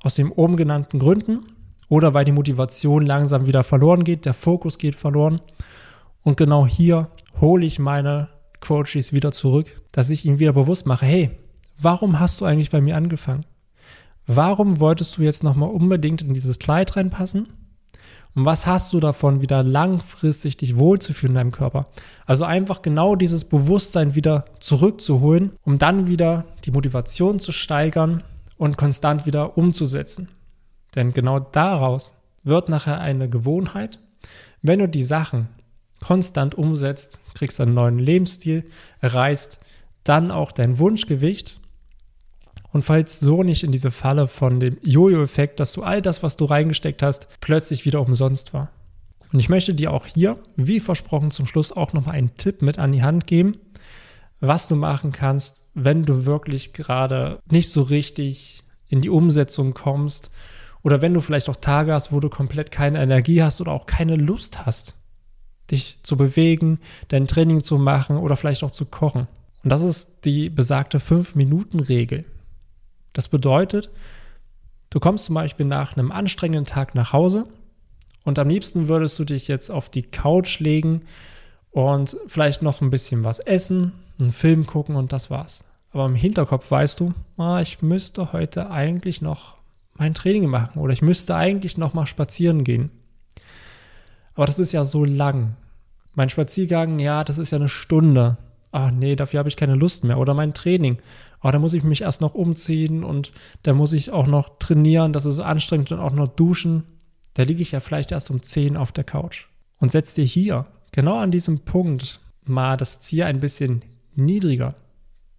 Aus 0.01 0.15
den 0.15 0.31
oben 0.31 0.57
genannten 0.57 0.99
Gründen 0.99 1.45
oder 1.89 2.13
weil 2.13 2.25
die 2.25 2.31
Motivation 2.31 3.05
langsam 3.05 3.45
wieder 3.45 3.63
verloren 3.63 4.03
geht, 4.03 4.25
der 4.25 4.33
Fokus 4.33 4.77
geht 4.77 4.95
verloren. 4.95 5.41
Und 6.23 6.37
genau 6.37 6.65
hier 6.65 7.09
hole 7.39 7.65
ich 7.65 7.79
meine 7.79 8.29
Coaches 8.59 9.13
wieder 9.13 9.31
zurück, 9.31 9.81
dass 9.91 10.09
ich 10.09 10.25
ihnen 10.25 10.39
wieder 10.39 10.53
bewusst 10.53 10.85
mache, 10.85 11.05
hey, 11.05 11.31
warum 11.79 12.19
hast 12.19 12.41
du 12.41 12.45
eigentlich 12.45 12.69
bei 12.69 12.81
mir 12.81 12.95
angefangen? 12.95 13.45
Warum 14.25 14.79
wolltest 14.79 15.17
du 15.17 15.21
jetzt 15.21 15.43
nochmal 15.43 15.69
unbedingt 15.69 16.21
in 16.21 16.33
dieses 16.33 16.59
Kleid 16.59 16.95
reinpassen? 16.95 17.47
Und 18.37 18.45
was 18.45 18.67
hast 18.67 18.93
du 18.93 18.99
davon, 18.99 19.41
wieder 19.41 19.63
langfristig 19.63 20.57
dich 20.57 20.77
wohlzufühlen 20.77 21.31
in 21.31 21.37
deinem 21.37 21.51
Körper? 21.51 21.87
Also 22.27 22.43
einfach 22.43 22.83
genau 22.83 23.15
dieses 23.15 23.45
Bewusstsein 23.45 24.13
wieder 24.13 24.45
zurückzuholen, 24.59 25.53
um 25.63 25.79
dann 25.79 26.05
wieder 26.05 26.45
die 26.63 26.69
Motivation 26.69 27.39
zu 27.39 27.51
steigern 27.51 28.21
und 28.55 28.77
konstant 28.77 29.25
wieder 29.25 29.57
umzusetzen. 29.57 30.29
Denn 30.93 31.13
genau 31.13 31.39
daraus 31.39 32.13
wird 32.43 32.69
nachher 32.69 33.01
eine 33.01 33.27
Gewohnheit. 33.27 33.97
Wenn 34.61 34.77
du 34.77 34.87
die 34.87 35.03
Sachen 35.03 35.47
konstant 35.99 36.53
umsetzt, 36.53 37.19
kriegst 37.33 37.59
einen 37.59 37.73
neuen 37.73 37.97
Lebensstil, 37.97 38.69
erreichst 38.99 39.61
dann 40.03 40.29
auch 40.29 40.51
dein 40.51 40.77
Wunschgewicht 40.77 41.59
und 42.77 42.83
fallst 42.83 43.21
so 43.21 43.41
nicht 43.41 43.63
in 43.63 43.71
diese 43.71 43.89
Falle 43.89 44.27
von 44.27 44.59
dem 44.59 44.77
Jojo-Effekt, 44.83 45.59
dass 45.59 45.73
du 45.73 45.81
all 45.81 45.99
das, 45.99 46.21
was 46.21 46.37
du 46.37 46.45
reingesteckt 46.45 47.01
hast, 47.01 47.27
plötzlich 47.41 47.85
wieder 47.85 48.01
umsonst 48.01 48.53
war. 48.53 48.69
Und 49.33 49.39
ich 49.39 49.49
möchte 49.49 49.73
dir 49.73 49.91
auch 49.91 50.05
hier, 50.05 50.37
wie 50.57 50.79
versprochen, 50.79 51.31
zum 51.31 51.47
Schluss 51.47 51.71
auch 51.71 51.93
nochmal 51.93 52.13
einen 52.13 52.37
Tipp 52.37 52.61
mit 52.61 52.77
an 52.77 52.91
die 52.91 53.01
Hand 53.01 53.25
geben, 53.25 53.57
was 54.41 54.67
du 54.67 54.75
machen 54.75 55.11
kannst, 55.11 55.63
wenn 55.73 56.05
du 56.05 56.27
wirklich 56.27 56.71
gerade 56.71 57.39
nicht 57.49 57.71
so 57.71 57.81
richtig 57.81 58.61
in 58.89 59.01
die 59.01 59.09
Umsetzung 59.09 59.73
kommst 59.73 60.29
oder 60.83 61.01
wenn 61.01 61.15
du 61.15 61.21
vielleicht 61.21 61.49
auch 61.49 61.55
Tage 61.55 61.93
hast, 61.93 62.11
wo 62.11 62.19
du 62.19 62.29
komplett 62.29 62.69
keine 62.69 63.01
Energie 63.01 63.41
hast 63.41 63.59
oder 63.59 63.71
auch 63.71 63.87
keine 63.87 64.17
Lust 64.17 64.67
hast, 64.67 64.93
dich 65.71 65.97
zu 66.03 66.15
bewegen, 66.15 66.77
dein 67.07 67.25
Training 67.25 67.63
zu 67.63 67.79
machen 67.79 68.17
oder 68.17 68.35
vielleicht 68.35 68.63
auch 68.63 68.69
zu 68.69 68.85
kochen. 68.85 69.27
Und 69.63 69.71
das 69.71 69.81
ist 69.81 70.25
die 70.25 70.51
besagte 70.51 70.99
5-Minuten-Regel. 70.99 72.23
Das 73.17 73.29
bedeutet, 73.29 73.89
du 74.91 74.99
kommst 74.99 75.25
zum 75.25 75.33
Beispiel 75.33 75.65
nach 75.65 75.97
einem 75.97 76.11
anstrengenden 76.11 76.67
Tag 76.67 76.93
nach 76.93 77.13
Hause 77.13 77.47
und 78.23 78.37
am 78.37 78.47
liebsten 78.47 78.89
würdest 78.89 79.17
du 79.17 79.23
dich 79.23 79.47
jetzt 79.47 79.71
auf 79.71 79.89
die 79.89 80.03
Couch 80.03 80.59
legen 80.59 81.01
und 81.71 82.15
vielleicht 82.27 82.61
noch 82.61 82.79
ein 82.79 82.91
bisschen 82.91 83.23
was 83.23 83.39
essen, 83.39 83.93
einen 84.21 84.29
Film 84.29 84.67
gucken 84.67 84.95
und 84.95 85.13
das 85.13 85.31
war's. 85.31 85.63
Aber 85.89 86.05
im 86.05 86.13
Hinterkopf 86.13 86.69
weißt 86.69 86.99
du, 86.99 87.11
ah, 87.37 87.59
ich 87.59 87.81
müsste 87.81 88.33
heute 88.33 88.69
eigentlich 88.69 89.23
noch 89.23 89.57
mein 89.95 90.13
Training 90.13 90.47
machen 90.47 90.79
oder 90.79 90.93
ich 90.93 91.01
müsste 91.01 91.35
eigentlich 91.35 91.75
noch 91.75 91.95
mal 91.95 92.05
spazieren 92.05 92.63
gehen. 92.63 92.91
Aber 94.35 94.45
das 94.45 94.59
ist 94.59 94.73
ja 94.73 94.83
so 94.83 95.05
lang. 95.05 95.55
Mein 96.13 96.29
Spaziergang, 96.29 96.99
ja, 96.99 97.23
das 97.23 97.39
ist 97.39 97.49
ja 97.49 97.57
eine 97.57 97.67
Stunde. 97.67 98.37
Ach 98.77 98.91
nee, 98.91 99.15
dafür 99.15 99.39
habe 99.39 99.49
ich 99.49 99.55
keine 99.55 99.75
Lust 99.75 100.03
mehr. 100.03 100.19
Oder 100.19 100.33
mein 100.33 100.53
Training 100.53 100.97
oh, 101.43 101.51
da 101.51 101.59
muss 101.59 101.73
ich 101.73 101.83
mich 101.83 102.01
erst 102.01 102.21
noch 102.21 102.33
umziehen 102.33 103.03
und 103.03 103.31
da 103.63 103.73
muss 103.73 103.93
ich 103.93 104.11
auch 104.11 104.27
noch 104.27 104.59
trainieren, 104.59 105.13
das 105.13 105.25
ist 105.25 105.39
anstrengend 105.39 105.91
und 105.91 105.99
auch 105.99 106.13
noch 106.13 106.27
duschen. 106.27 106.83
Da 107.33 107.43
liege 107.43 107.61
ich 107.61 107.71
ja 107.71 107.79
vielleicht 107.79 108.11
erst 108.11 108.31
um 108.31 108.41
10 108.41 108.77
auf 108.77 108.91
der 108.91 109.03
Couch. 109.03 109.45
Und 109.79 109.91
setz 109.91 110.13
dir 110.13 110.25
hier, 110.25 110.65
genau 110.91 111.17
an 111.17 111.31
diesem 111.31 111.59
Punkt, 111.59 112.19
mal 112.43 112.77
das 112.77 112.99
Ziel 113.01 113.23
ein 113.23 113.39
bisschen 113.39 113.83
niedriger. 114.15 114.75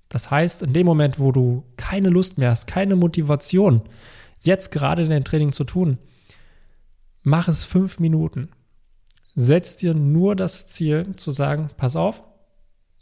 Das 0.09 0.31
heißt, 0.31 0.63
in 0.63 0.73
dem 0.73 0.87
Moment, 0.87 1.19
wo 1.19 1.33
du 1.33 1.65
keine 1.77 2.09
Lust 2.09 2.39
mehr 2.39 2.51
hast, 2.51 2.67
keine 2.67 2.97
Motivation, 2.97 3.83
jetzt 4.41 4.71
gerade 4.71 5.07
dein 5.09 5.25
Training 5.25 5.53
zu 5.53 5.65
tun, 5.65 5.99
mach 7.23 7.49
es 7.49 7.65
fünf 7.65 7.99
Minuten. 7.99 8.49
Setz 9.35 9.77
dir 9.77 9.95
nur 9.95 10.37
das 10.37 10.69
Ziel 10.69 11.17
zu 11.17 11.33
sagen, 11.33 11.71
pass 11.77 11.97
auf, 11.97 12.25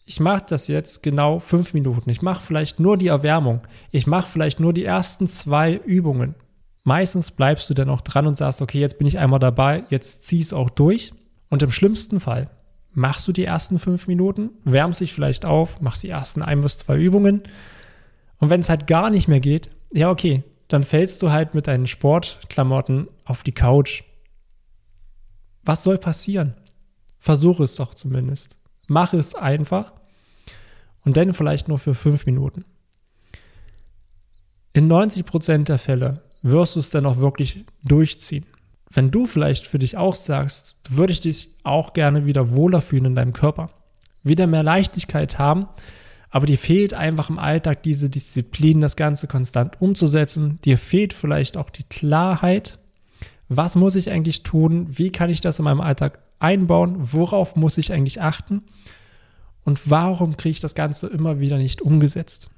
ich 0.09 0.21
mache 0.21 0.45
das 0.49 0.69
jetzt 0.69 1.03
genau 1.03 1.41
fünf 1.41 1.75
Minuten. 1.75 2.09
Ich 2.09 2.23
mache 2.23 2.41
vielleicht 2.41 2.79
nur 2.79 2.97
die 2.97 3.09
Erwärmung. 3.09 3.63
Ich 3.91 4.07
mache 4.07 4.29
vielleicht 4.29 4.61
nur 4.61 4.73
die 4.73 4.85
ersten 4.85 5.27
zwei 5.27 5.75
Übungen. 5.75 6.37
Meistens 6.85 7.33
bleibst 7.33 7.69
du 7.69 7.75
dann 7.75 7.91
auch 7.91 8.01
dran 8.01 8.29
und 8.29 8.37
sagst, 8.37 8.63
okay, 8.63 8.79
jetzt 8.79 8.99
bin 8.99 9.09
ich 9.09 9.19
einmal 9.19 9.41
dabei, 9.41 9.83
jetzt 9.91 10.25
zieh 10.25 10.39
es 10.39 10.53
auch 10.53 10.71
durch. 10.71 11.13
Und 11.51 11.65
im 11.65 11.73
schlimmsten 11.73 12.21
Fall 12.21 12.49
machst 12.93 13.27
du 13.27 13.33
die 13.33 13.45
ersten 13.45 13.81
fünf 13.81 14.07
Minuten, 14.07 14.51
wärmst 14.65 15.01
dich 15.01 15.13
vielleicht 15.13 15.45
auf, 15.45 15.81
machst 15.81 16.05
die 16.05 16.09
ersten 16.09 16.41
ein 16.41 16.61
bis 16.61 16.79
zwei 16.79 16.97
Übungen. 16.97 17.43
Und 18.39 18.49
wenn 18.49 18.61
es 18.61 18.69
halt 18.69 18.87
gar 18.87 19.11
nicht 19.11 19.27
mehr 19.27 19.41
geht, 19.41 19.71
ja, 19.93 20.09
okay, 20.09 20.45
dann 20.69 20.85
fällst 20.85 21.21
du 21.23 21.33
halt 21.33 21.55
mit 21.55 21.67
deinen 21.67 21.89
Sportklamotten 21.89 23.09
auf 23.25 23.43
die 23.43 23.53
Couch. 23.53 24.05
Was 25.65 25.83
soll 25.83 25.99
passieren? 25.99 26.55
Versuche 27.19 27.65
es 27.65 27.75
doch 27.75 27.93
zumindest. 27.93 28.57
Mach 28.87 29.13
es 29.13 29.35
einfach 29.35 29.93
und 31.07 31.17
dann 31.17 31.33
vielleicht 31.33 31.69
nur 31.69 31.79
für 31.79 31.95
fünf 31.95 32.27
Minuten. 32.27 32.65
In 34.75 34.89
90 34.89 35.25
Prozent 35.25 35.69
der 35.71 35.79
Fälle 35.79 36.21
wirst 36.43 36.77
du 36.77 36.81
es 36.81 36.91
dann 36.91 37.07
auch 37.07 37.17
wirklich 37.17 37.65
durchziehen. 37.83 38.45
Wenn 38.91 39.11
du 39.11 39.27
vielleicht 39.27 39.67
für 39.67 39.79
dich 39.79 39.97
auch 39.97 40.15
sagst, 40.15 40.81
du 40.83 40.97
würdest 40.97 41.25
dich 41.25 41.51
auch 41.63 41.93
gerne 41.93 42.27
wieder 42.27 42.51
wohler 42.51 42.83
fühlen 42.83 43.07
in 43.07 43.15
deinem 43.15 43.33
Körper, 43.33 43.71
wieder 44.23 44.47
mehr 44.47 44.65
Leichtigkeit 44.65 45.39
haben, 45.39 45.69
aber 46.29 46.47
dir 46.47 46.59
fehlt 46.59 46.93
einfach 46.93 47.31
im 47.31 47.39
Alltag 47.39 47.85
diese 47.85 48.11
Disziplin, 48.11 48.81
das 48.81 48.97
Ganze 48.97 49.29
konstant 49.29 49.81
umzusetzen, 49.81 50.59
dir 50.65 50.77
fehlt 50.77 51.15
vielleicht 51.15 51.57
auch 51.57 51.71
die 51.71 51.85
Klarheit, 51.85 52.81
was 53.49 53.77
muss 53.77 53.95
ich 53.95 54.11
eigentlich 54.11 54.43
tun, 54.43 54.87
wie 54.91 55.11
kann 55.11 55.31
ich 55.31 55.41
das 55.41 55.61
in 55.61 55.65
meinem 55.67 55.81
Alltag 55.81 56.19
einbauen, 56.41 56.97
worauf 56.99 57.55
muss 57.55 57.79
ich 57.79 57.93
eigentlich 57.93 58.21
achten 58.21 58.63
und 59.67 59.91
warum 59.91 60.37
kriege 60.37 60.53
ich 60.53 60.61
das 60.61 60.77
Ganze 60.77 61.09
immer 61.09 61.41
wieder 61.41 61.59
nicht 61.59 61.83
umgesetzt, 61.83 62.51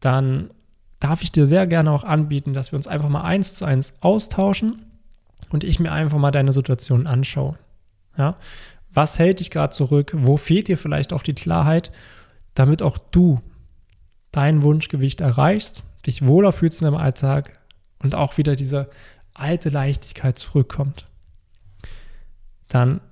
dann 0.00 0.50
darf 0.98 1.22
ich 1.22 1.30
dir 1.30 1.44
sehr 1.44 1.66
gerne 1.66 1.92
auch 1.92 2.04
anbieten, 2.04 2.54
dass 2.54 2.72
wir 2.72 2.78
uns 2.78 2.88
einfach 2.88 3.10
mal 3.10 3.20
eins 3.20 3.52
zu 3.52 3.66
eins 3.66 3.98
austauschen 4.00 4.82
und 5.50 5.62
ich 5.62 5.80
mir 5.80 5.92
einfach 5.92 6.16
mal 6.16 6.30
deine 6.30 6.54
Situation 6.54 7.06
anschaue. 7.06 7.58
Ja? 8.16 8.38
Was 8.94 9.18
hält 9.18 9.40
dich 9.40 9.50
gerade 9.50 9.74
zurück? 9.74 10.12
Wo 10.16 10.38
fehlt 10.38 10.68
dir 10.68 10.78
vielleicht 10.78 11.12
auch 11.12 11.22
die 11.22 11.34
Klarheit, 11.34 11.92
damit 12.54 12.80
auch 12.80 12.96
du 12.96 13.42
dein 14.32 14.62
Wunschgewicht 14.62 15.20
erreichst, 15.20 15.84
dich 16.06 16.24
wohler 16.24 16.52
fühlst 16.52 16.80
in 16.80 16.86
deinem 16.86 16.96
Alltag 16.96 17.60
und 17.98 18.14
auch 18.14 18.38
wieder 18.38 18.56
diese 18.56 18.88
alte 19.34 19.68
Leichtigkeit 19.68 20.38
zurückkommt? 20.38 21.04
Dann 22.68 23.02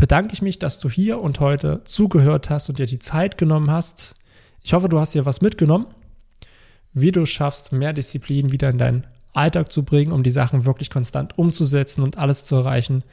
bedanke 0.00 0.32
ich 0.32 0.40
mich, 0.40 0.58
dass 0.58 0.80
du 0.80 0.88
hier 0.88 1.20
und 1.20 1.40
heute 1.40 1.82
zugehört 1.84 2.48
hast 2.48 2.70
und 2.70 2.78
dir 2.78 2.86
die 2.86 2.98
Zeit 2.98 3.36
genommen 3.36 3.70
hast. 3.70 4.14
Ich 4.62 4.72
hoffe, 4.72 4.88
du 4.88 4.98
hast 4.98 5.14
dir 5.14 5.26
was 5.26 5.42
mitgenommen, 5.42 5.86
wie 6.94 7.12
du 7.12 7.26
schaffst, 7.26 7.72
mehr 7.72 7.92
Disziplin 7.92 8.50
wieder 8.50 8.70
in 8.70 8.78
dein 8.78 9.06
Alltag 9.34 9.70
zu 9.70 9.84
bringen, 9.84 10.12
um 10.12 10.22
die 10.22 10.30
Sachen 10.30 10.64
wirklich 10.64 10.88
konstant 10.88 11.36
umzusetzen 11.36 12.02
und 12.02 12.16
alles 12.16 12.46
zu 12.46 12.56
erreichen, 12.56 13.04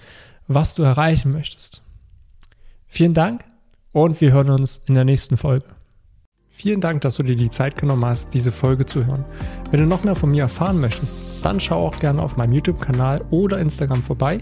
was 0.47 0.75
du 0.75 0.83
erreichen 0.83 1.33
möchtest. 1.33 1.81
Vielen 2.87 3.13
Dank 3.13 3.43
und 3.91 4.21
wir 4.21 4.31
hören 4.31 4.49
uns 4.49 4.81
in 4.85 4.95
der 4.95 5.03
nächsten 5.03 5.35
Folge. 5.35 5.65
Vielen 6.49 6.79
Dank, 6.79 7.01
dass 7.01 7.17
du 7.17 7.23
dir 7.23 7.35
die 7.35 7.49
Zeit 7.49 7.75
genommen 7.75 8.05
hast, 8.05 8.33
diese 8.33 8.53
Folge 8.53 8.85
zu 8.85 9.05
hören. 9.05 9.25
Wenn 9.71 9.81
du 9.81 9.85
noch 9.85 10.05
mehr 10.05 10.15
von 10.15 10.31
mir 10.31 10.43
erfahren 10.43 10.79
möchtest, 10.79 11.17
dann 11.43 11.59
schau 11.59 11.85
auch 11.85 11.99
gerne 11.99 12.21
auf 12.21 12.37
meinem 12.37 12.53
YouTube-Kanal 12.53 13.25
oder 13.29 13.59
Instagram 13.59 14.01
vorbei. 14.01 14.41